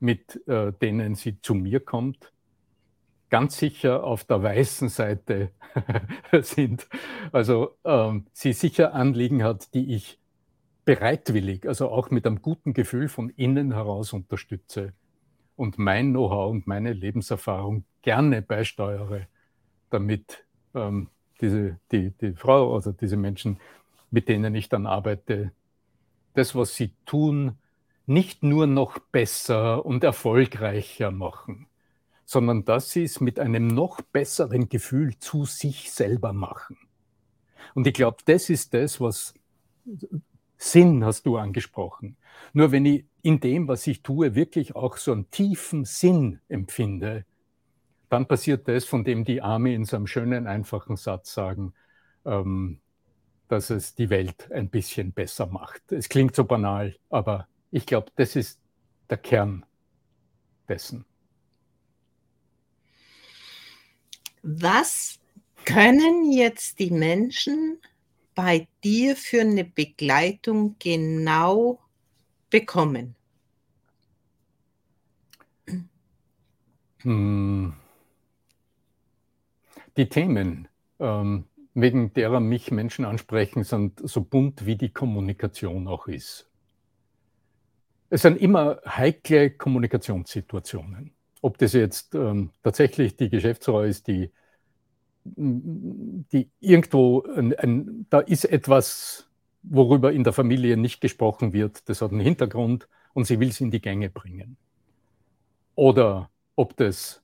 [0.00, 2.32] mit äh, denen sie zu mir kommt,
[3.30, 5.52] ganz sicher auf der weißen Seite
[6.42, 6.88] sind.
[7.32, 10.18] Also ähm, sie sicher Anliegen hat, die ich
[10.84, 14.92] bereitwillig, also auch mit einem guten Gefühl von innen heraus unterstütze
[15.56, 19.28] und mein Know-how und meine Lebenserfahrung gerne beisteuere,
[19.90, 21.08] damit ähm,
[21.42, 23.58] diese, die, die Frau, also diese Menschen,
[24.10, 25.52] mit denen ich dann arbeite,
[26.34, 27.58] das, was sie tun,
[28.06, 31.66] nicht nur noch besser und erfolgreicher machen,
[32.24, 36.78] sondern dass sie es mit einem noch besseren Gefühl zu sich selber machen.
[37.74, 39.34] Und ich glaube, das ist das, was
[40.56, 42.16] Sinn hast du angesprochen.
[42.52, 47.24] Nur wenn ich in dem, was ich tue, wirklich auch so einen tiefen Sinn empfinde,
[48.12, 51.72] dann passiert das, von dem die Arme in so einem schönen, einfachen Satz sagen,
[52.26, 52.78] ähm,
[53.48, 55.90] dass es die Welt ein bisschen besser macht.
[55.90, 58.60] Es klingt so banal, aber ich glaube, das ist
[59.08, 59.64] der Kern
[60.68, 61.06] dessen.
[64.42, 65.18] Was
[65.64, 67.78] können jetzt die Menschen
[68.34, 71.80] bei dir für eine Begleitung genau
[72.50, 73.14] bekommen?
[76.98, 77.72] Hm.
[79.96, 80.68] Die Themen,
[80.98, 86.48] ähm, wegen derer mich Menschen ansprechen, sind so bunt, wie die Kommunikation auch ist.
[88.10, 91.12] Es sind immer heikle Kommunikationssituationen.
[91.40, 94.30] Ob das jetzt ähm, tatsächlich die Geschäftsfrau ist, die,
[95.24, 99.28] die irgendwo, ein, ein, da ist etwas,
[99.62, 103.60] worüber in der Familie nicht gesprochen wird, das hat einen Hintergrund und sie will es
[103.60, 104.56] in die Gänge bringen.
[105.74, 107.22] Oder ob das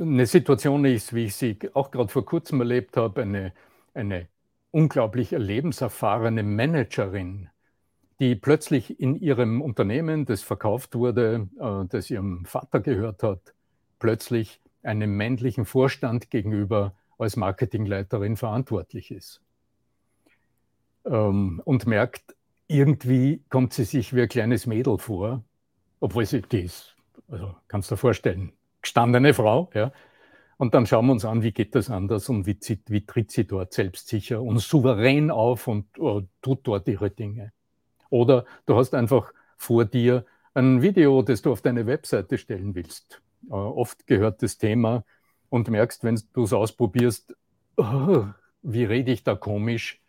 [0.00, 3.52] eine Situation ist, wie ich sie auch gerade vor kurzem erlebt habe, eine,
[3.94, 4.28] eine
[4.70, 7.50] unglaublich lebenserfahrene Managerin,
[8.18, 13.54] die plötzlich in ihrem Unternehmen, das verkauft wurde, äh, das ihrem Vater gehört hat,
[13.98, 19.42] plötzlich einem männlichen Vorstand gegenüber als Marketingleiterin verantwortlich ist.
[21.04, 22.34] Ähm, und merkt,
[22.66, 25.44] irgendwie kommt sie sich wie ein kleines Mädel vor,
[25.98, 26.96] obwohl sie die ist,
[27.28, 28.52] also kannst du dir vorstellen,
[28.90, 29.92] gestandene Frau, ja.
[30.56, 33.46] Und dann schauen wir uns an, wie geht das anders und wie, wie tritt sie
[33.46, 37.52] dort selbstsicher und souverän auf und oh, tut dort ihre Dinge.
[38.10, 43.22] Oder du hast einfach vor dir ein Video, das du auf deine Webseite stellen willst.
[43.48, 45.04] Äh, oft gehört das Thema
[45.48, 47.34] und merkst, wenn du es ausprobierst,
[47.78, 48.24] oh,
[48.62, 50.02] wie rede ich da komisch?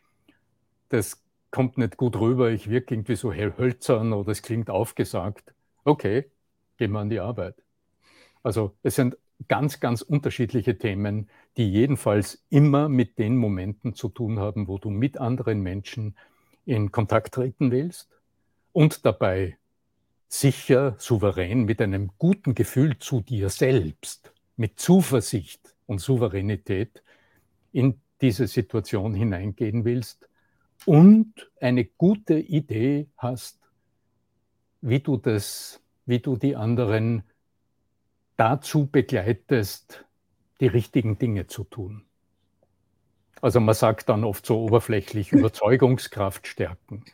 [0.89, 5.53] Das kommt nicht gut rüber, ich wirke irgendwie so hölzern oder es klingt aufgesagt.
[5.85, 6.29] Okay,
[6.77, 7.55] gehen wir an die Arbeit.
[8.43, 9.17] Also es sind
[9.47, 14.89] ganz, ganz unterschiedliche Themen, die jedenfalls immer mit den Momenten zu tun haben, wo du
[14.89, 16.15] mit anderen Menschen
[16.65, 18.09] in Kontakt treten willst
[18.71, 19.57] und dabei
[20.27, 27.03] sicher, souverän, mit einem guten Gefühl zu dir selbst, mit Zuversicht und Souveränität
[27.73, 30.29] in diese Situation hineingehen willst
[30.85, 33.59] und eine gute Idee hast,
[34.81, 37.23] wie du das, wie du die anderen
[38.41, 40.03] dazu begleitest,
[40.61, 42.01] die richtigen Dinge zu tun.
[43.39, 47.05] Also man sagt dann oft so oberflächlich Überzeugungskraft stärken.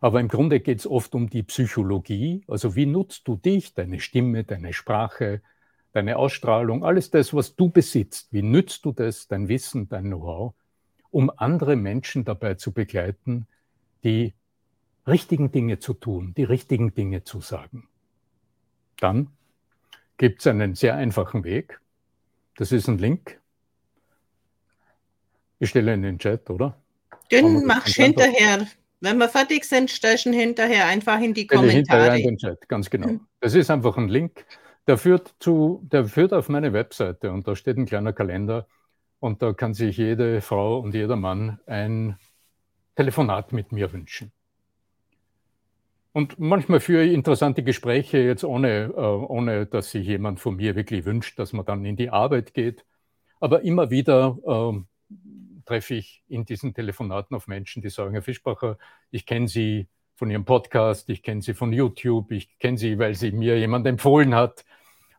[0.00, 2.42] Aber im Grunde geht es oft um die Psychologie.
[2.48, 5.42] Also wie nutzt du dich, deine Stimme, deine Sprache,
[5.92, 8.32] deine Ausstrahlung, alles das, was du besitzt.
[8.32, 10.54] Wie nützt du das, dein Wissen, dein Know-how,
[11.10, 13.46] um andere Menschen dabei zu begleiten,
[14.04, 14.32] die
[15.06, 17.88] richtigen Dinge zu tun, die richtigen Dinge zu sagen.
[18.96, 19.28] Dann
[20.22, 21.80] gibt es einen sehr einfachen Weg.
[22.54, 23.40] Das ist ein Link.
[25.58, 26.80] Ich stelle in den Chat, oder?
[27.32, 28.68] Den machst du hinterher.
[29.00, 31.74] Wenn wir fertig sind, stellst du hinterher einfach in die Kommentare.
[32.04, 33.08] Hinterher in den Chat, ganz genau.
[33.08, 33.26] Mhm.
[33.40, 34.46] Das ist einfach ein Link.
[34.86, 38.68] Der führt, zu, der führt auf meine Webseite und da steht ein kleiner Kalender
[39.18, 42.16] und da kann sich jede Frau und jeder Mann ein
[42.94, 44.30] Telefonat mit mir wünschen.
[46.12, 50.76] Und manchmal führe ich interessante Gespräche jetzt ohne, äh, ohne, dass sich jemand von mir
[50.76, 52.84] wirklich wünscht, dass man dann in die Arbeit geht.
[53.40, 55.14] Aber immer wieder äh,
[55.64, 58.78] treffe ich in diesen Telefonaten auf Menschen, die sagen, Herr Fischbacher,
[59.10, 63.14] ich kenne Sie von Ihrem Podcast, ich kenne Sie von YouTube, ich kenne Sie, weil
[63.14, 64.66] Sie mir jemand empfohlen hat.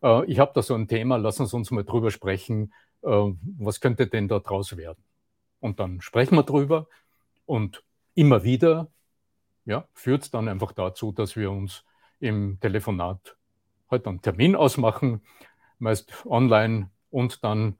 [0.04, 2.72] Äh, ich habe da so ein Thema, lassen Sie uns mal drüber sprechen.
[3.02, 5.04] Äh, was könnte denn da draus werden?
[5.60, 6.88] Und dann sprechen wir drüber
[7.48, 7.84] und
[8.14, 8.92] immer wieder
[9.66, 11.84] ja, führt es dann einfach dazu, dass wir uns
[12.20, 13.36] im Telefonat
[13.90, 15.22] halt einen Termin ausmachen,
[15.80, 17.78] meist online und dann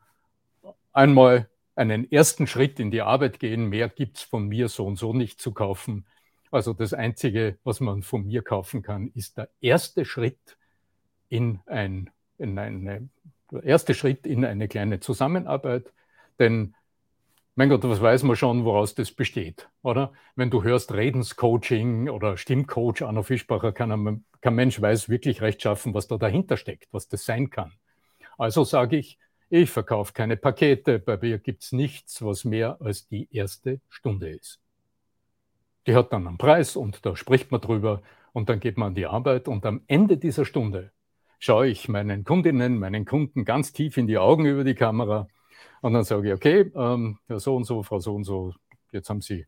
[0.92, 3.68] einmal einen ersten Schritt in die Arbeit gehen.
[3.70, 6.06] Mehr gibt es von mir so und so nicht zu kaufen.
[6.52, 10.58] Also das Einzige, was man von mir kaufen kann, ist der erste Schritt
[11.30, 13.10] in, ein, in eine,
[13.52, 15.92] der erste Schritt in eine kleine Zusammenarbeit.
[16.38, 16.76] Denn
[17.56, 20.14] mein Gott, was weiß man schon, woraus das besteht, oder?
[20.36, 25.94] Wenn du hörst Redenscoaching oder Stimmcoach Anna Fischbacher, kann kein Mensch weiß wirklich recht schaffen,
[25.94, 27.74] was da dahinter steckt, was das sein kann.
[28.38, 33.08] Also sage ich, ich verkaufe keine Pakete, bei mir gibt es nichts, was mehr als
[33.08, 34.60] die erste Stunde ist.
[35.86, 38.02] Die hat dann einen Preis und da spricht man drüber
[38.32, 40.92] und dann geht man an die Arbeit und am Ende dieser Stunde
[41.38, 45.28] schaue ich meinen Kundinnen, meinen Kunden ganz tief in die Augen über die Kamera
[45.82, 48.54] und dann sage ich, okay, ähm, so und so, Frau so und so,
[48.92, 49.46] jetzt haben Sie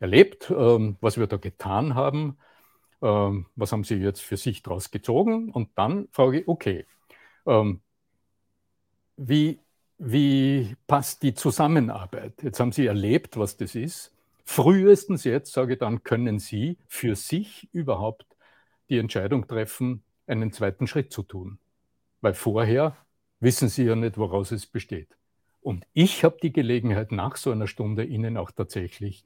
[0.00, 2.38] erlebt, ähm, was wir da getan haben,
[3.02, 6.86] ähm, was haben Sie jetzt für sich daraus gezogen und dann frage ich, okay,
[7.46, 7.80] ähm,
[9.16, 9.60] wie,
[9.98, 12.42] wie passt die Zusammenarbeit?
[12.42, 14.12] Jetzt haben Sie erlebt, was das ist.
[14.44, 18.26] Frühestens jetzt, sage ich dann, können Sie für sich überhaupt
[18.88, 21.58] die Entscheidung treffen, einen zweiten Schritt zu tun.
[22.20, 22.96] Weil vorher
[23.44, 25.16] wissen Sie ja nicht, woraus es besteht.
[25.60, 29.24] Und ich habe die Gelegenheit, nach so einer Stunde Ihnen auch tatsächlich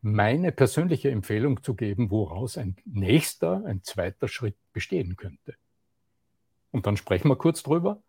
[0.00, 5.54] meine persönliche Empfehlung zu geben, woraus ein nächster, ein zweiter Schritt bestehen könnte.
[6.72, 8.02] Und dann sprechen wir kurz drüber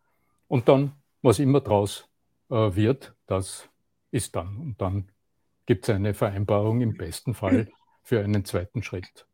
[0.47, 2.09] und dann was immer draus
[2.49, 3.69] äh, wird, das
[4.11, 4.57] ist dann.
[4.57, 5.09] Und dann
[5.65, 7.69] gibt es eine Vereinbarung im besten Fall
[8.03, 9.25] für einen zweiten Schritt.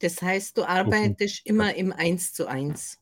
[0.00, 3.01] Das heißt, du arbeitest immer im Eins zu eins.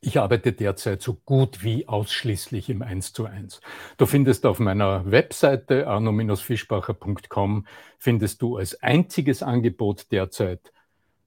[0.00, 3.60] Ich arbeite derzeit so gut wie ausschließlich im 1 zu 1.
[3.96, 7.66] Du findest auf meiner Webseite arno-fischbacher.com
[7.98, 10.72] findest du als einziges Angebot derzeit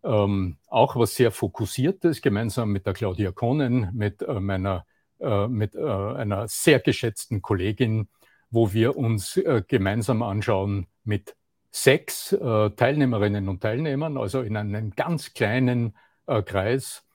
[0.03, 4.85] ähm, auch was sehr Fokussiertes, gemeinsam mit der Claudia Kohnen, mit äh, meiner
[5.21, 8.07] äh, mit äh, einer sehr geschätzten Kollegin,
[8.49, 11.35] wo wir uns äh, gemeinsam anschauen mit
[11.73, 15.95] sechs Teilnehmerinnen und Teilnehmern, also in einem ganz kleinen
[16.25, 17.05] Kreis,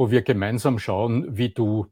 [0.00, 1.86] wo wir gemeinsam schauen, wie du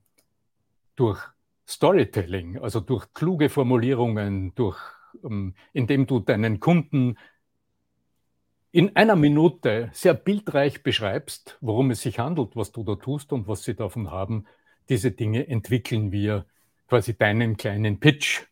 [0.97, 1.21] durch
[1.69, 4.79] Storytelling, also durch kluge Formulierungen, durch,
[5.23, 7.19] ähm, indem du deinen Kunden
[8.73, 13.47] in einer Minute sehr bildreich beschreibst, worum es sich handelt, was du da tust und
[13.47, 14.47] was sie davon haben,
[14.89, 16.47] diese Dinge entwickeln wir
[16.89, 18.47] quasi deinen kleinen Pitch.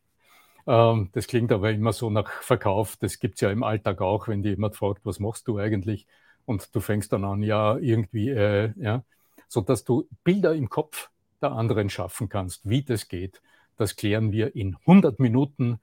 [0.66, 2.98] Ähm, das klingt aber immer so nach Verkauf.
[2.98, 6.06] Das gibt es ja im Alltag auch, wenn dir jemand fragt, was machst du eigentlich?
[6.44, 9.02] Und du fängst dann an, ja, irgendwie, äh, ja,
[9.48, 13.40] so dass du Bilder im Kopf der anderen schaffen kannst, wie das geht.
[13.76, 15.80] Das klären wir in 100 Minuten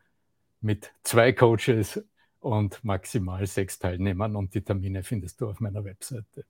[0.61, 2.03] mit zwei Coaches
[2.39, 6.45] und maximal sechs Teilnehmern und die Termine findest du auf meiner Webseite.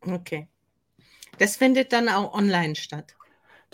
[0.00, 0.48] Okay.
[1.38, 3.14] Das findet dann auch online statt.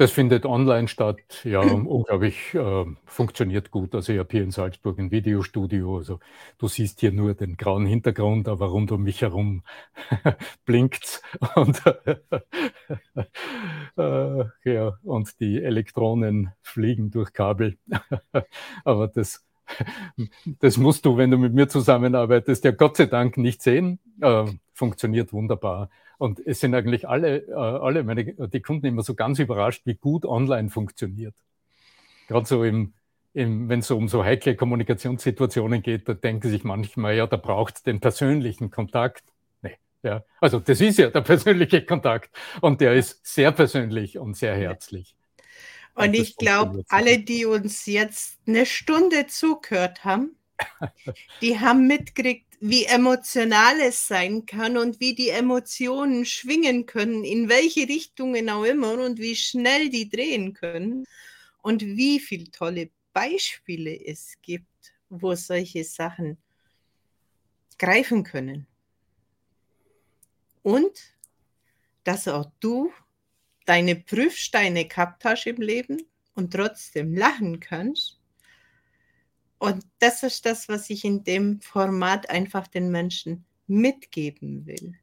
[0.01, 3.95] Das findet online statt, ja, unglaublich äh, funktioniert gut.
[3.95, 5.99] Also ich habe hier in Salzburg ein Videostudio.
[5.99, 6.21] Also
[6.57, 9.63] du siehst hier nur den grauen Hintergrund, aber rund um mich herum
[10.65, 11.21] blinkt
[11.55, 11.83] und,
[13.99, 17.77] äh, ja, und die Elektronen fliegen durch Kabel.
[18.87, 19.45] aber das,
[20.61, 23.99] das musst du, wenn du mit mir zusammenarbeitest, ja Gott sei Dank nicht sehen.
[24.21, 24.47] Äh,
[24.81, 25.91] funktioniert wunderbar.
[26.19, 29.95] Und es sind eigentlich alle, äh, alle meine, die Kunden immer so ganz überrascht, wie
[29.95, 31.35] gut online funktioniert.
[32.29, 32.95] Gerade so im,
[33.35, 37.77] im wenn es um so heikle Kommunikationssituationen geht, da denken sich manchmal, ja, da braucht
[37.77, 39.25] es den persönlichen Kontakt.
[39.63, 40.25] Nee, ja.
[40.41, 45.15] Also das ist ja der persönliche Kontakt und der ist sehr persönlich und sehr herzlich.
[45.95, 50.37] Und ich glaube, alle, die uns jetzt eine Stunde zugehört haben,
[51.41, 57.49] die haben mitgekriegt, wie emotional es sein kann und wie die Emotionen schwingen können, in
[57.49, 61.07] welche Richtungen auch immer und wie schnell die drehen können
[61.63, 66.37] und wie viele tolle Beispiele es gibt, wo solche Sachen
[67.79, 68.67] greifen können.
[70.63, 71.15] Und
[72.05, 72.93] dass auch du
[73.71, 76.03] deine Prüfsteine gehabt hast im Leben
[76.35, 78.19] und trotzdem lachen kannst.
[79.59, 84.97] Und das ist das, was ich in dem Format einfach den Menschen mitgeben will.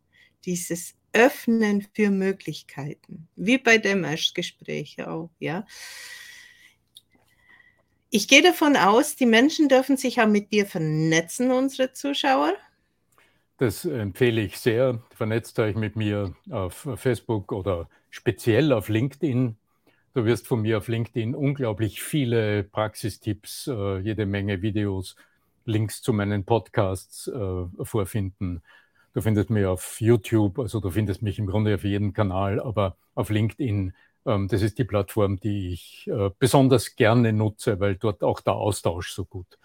[0.43, 5.65] Dieses Öffnen für Möglichkeiten, wie bei dem Erstgespräch auch, ja.
[8.09, 12.53] Ich gehe davon aus, die Menschen dürfen sich auch mit dir vernetzen, unsere Zuschauer.
[13.59, 15.01] Das empfehle ich sehr.
[15.15, 17.87] Vernetzt euch mit mir auf Facebook oder
[18.17, 19.55] speziell auf LinkedIn.
[20.13, 25.15] Du wirst von mir auf LinkedIn unglaublich viele Praxistipps, äh, jede Menge Videos,
[25.65, 28.63] Links zu meinen Podcasts äh, vorfinden.
[29.13, 32.97] Du findest mich auf YouTube, also du findest mich im Grunde auf jedem Kanal, aber
[33.13, 33.93] auf LinkedIn,
[34.25, 38.53] ähm, das ist die Plattform, die ich äh, besonders gerne nutze, weil dort auch der
[38.53, 39.59] Austausch so gut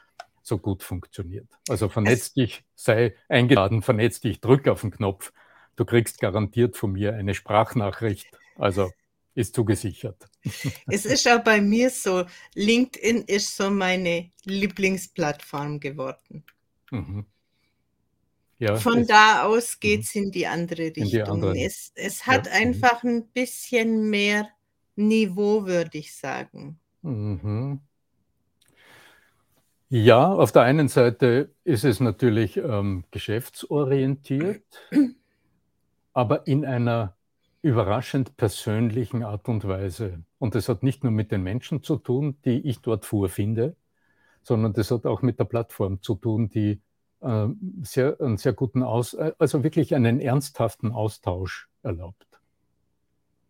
[0.45, 1.47] so gut funktioniert.
[1.69, 5.33] Also vernetz dich, sei eingeladen, vernetz dich, drück auf den Knopf.
[5.77, 8.27] Du kriegst garantiert von mir eine Sprachnachricht.
[8.57, 8.91] Also
[9.35, 10.29] ist zugesichert.
[10.87, 12.25] Es ist auch bei mir so,
[12.55, 16.45] LinkedIn ist so meine Lieblingsplattform geworden.
[16.91, 17.27] Mhm.
[18.59, 20.23] Ja, Von da aus geht es mhm.
[20.23, 21.09] in die andere Richtung.
[21.09, 21.59] Die andere.
[21.59, 22.53] Es, es hat ja.
[22.53, 22.59] Mhm.
[22.59, 24.49] einfach ein bisschen mehr
[24.95, 26.79] Niveau, würde ich sagen.
[27.03, 27.81] Mhm.
[29.89, 34.63] Ja, auf der einen Seite ist es natürlich ähm, geschäftsorientiert,
[36.13, 37.17] aber in einer
[37.63, 40.25] überraschend persönlichen Art und Weise.
[40.39, 43.77] Und das hat nicht nur mit den Menschen zu tun, die ich dort vorfinde,
[44.43, 46.81] sondern das hat auch mit der Plattform zu tun, die
[47.21, 47.47] äh,
[47.83, 52.27] sehr, einen sehr guten Aus, also wirklich einen ernsthaften Austausch erlaubt.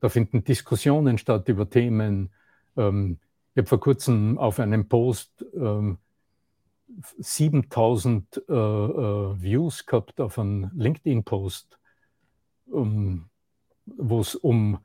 [0.00, 2.30] Da finden Diskussionen statt über Themen.
[2.76, 3.18] Ähm,
[3.54, 5.98] ich habe vor kurzem auf einem Post ähm,
[7.18, 11.78] 7000 äh, äh, Views gehabt auf einen LinkedIn-Post,
[12.66, 13.30] um,
[13.86, 14.78] wo es um,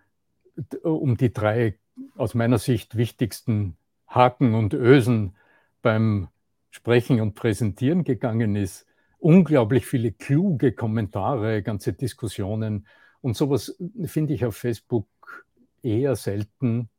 [0.83, 1.77] um die drei
[2.15, 3.77] aus meiner Sicht wichtigsten
[4.07, 5.35] Haken und Ösen
[5.81, 6.29] beim
[6.69, 8.85] Sprechen und Präsentieren gegangen ist.
[9.19, 12.87] Unglaublich viele kluge Kommentare, ganze Diskussionen.
[13.21, 13.75] Und sowas
[14.05, 15.07] finde ich auf Facebook
[15.81, 16.89] eher selten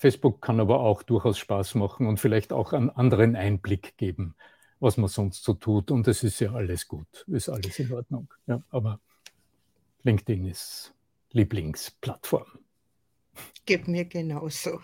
[0.00, 4.34] Facebook kann aber auch durchaus Spaß machen und vielleicht auch einen anderen Einblick geben,
[4.80, 5.90] was man sonst so tut.
[5.90, 8.32] Und es ist ja alles gut, ist alles in Ordnung.
[8.46, 8.98] Ja, aber
[10.02, 10.94] LinkedIn ist
[11.32, 12.46] Lieblingsplattform.
[13.66, 14.80] Geht mir genauso.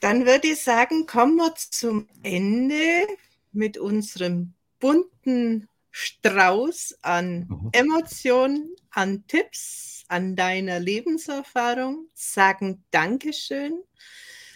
[0.00, 3.06] Dann würde ich sagen, kommen wir zum Ende
[3.52, 7.68] mit unserem bunten Strauß an mhm.
[7.72, 13.82] Emotionen, an Tipps, an deiner Lebenserfahrung, sagen Dankeschön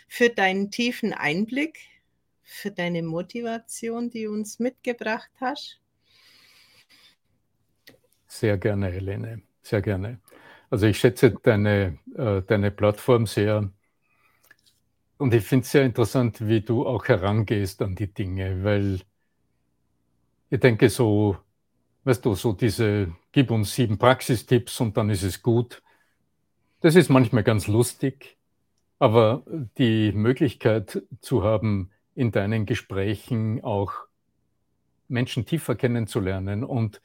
[0.09, 1.79] für deinen tiefen Einblick,
[2.43, 5.81] für deine Motivation, die du uns mitgebracht hast.
[8.39, 10.21] Sehr gerne, Helene, sehr gerne.
[10.69, 13.71] Also ich schätze deine, äh, deine Plattform sehr
[15.19, 19.01] und ich finde es sehr interessant, wie du auch herangehst an die Dinge, weil
[20.51, 21.37] ich denke so,
[22.05, 25.83] weißt du, so diese, gib uns sieben Praxistipps und dann ist es gut.
[26.81, 28.39] Das ist manchmal ganz lustig,
[28.99, 29.45] aber
[29.79, 33.93] die Möglichkeit zu haben, in deinen Gesprächen auch
[35.09, 37.01] Menschen tiefer kennenzulernen und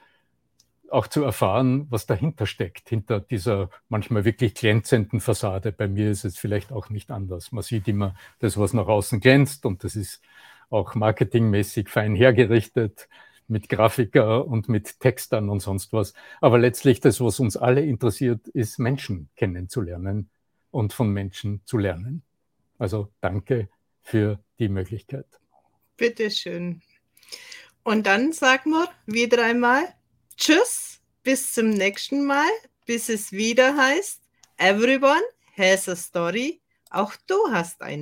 [0.91, 5.71] auch zu erfahren, was dahinter steckt, hinter dieser manchmal wirklich glänzenden Fassade.
[5.71, 7.51] Bei mir ist es vielleicht auch nicht anders.
[7.51, 10.21] Man sieht immer das, was nach außen glänzt und das ist
[10.69, 13.07] auch marketingmäßig fein hergerichtet
[13.47, 16.13] mit Grafiker und mit Textern und sonst was.
[16.39, 20.29] Aber letztlich das, was uns alle interessiert, ist Menschen kennenzulernen
[20.71, 22.23] und von Menschen zu lernen.
[22.79, 23.69] Also danke
[24.01, 25.27] für die Möglichkeit.
[25.97, 26.81] Bitteschön.
[27.83, 29.83] Und dann sagen wir wieder einmal
[30.37, 32.49] Tschüss, bis zum nächsten Mal,
[32.85, 34.21] bis es wieder heißt,
[34.57, 35.21] Everyone
[35.57, 36.61] has a story.
[36.89, 37.99] Auch du hast eine.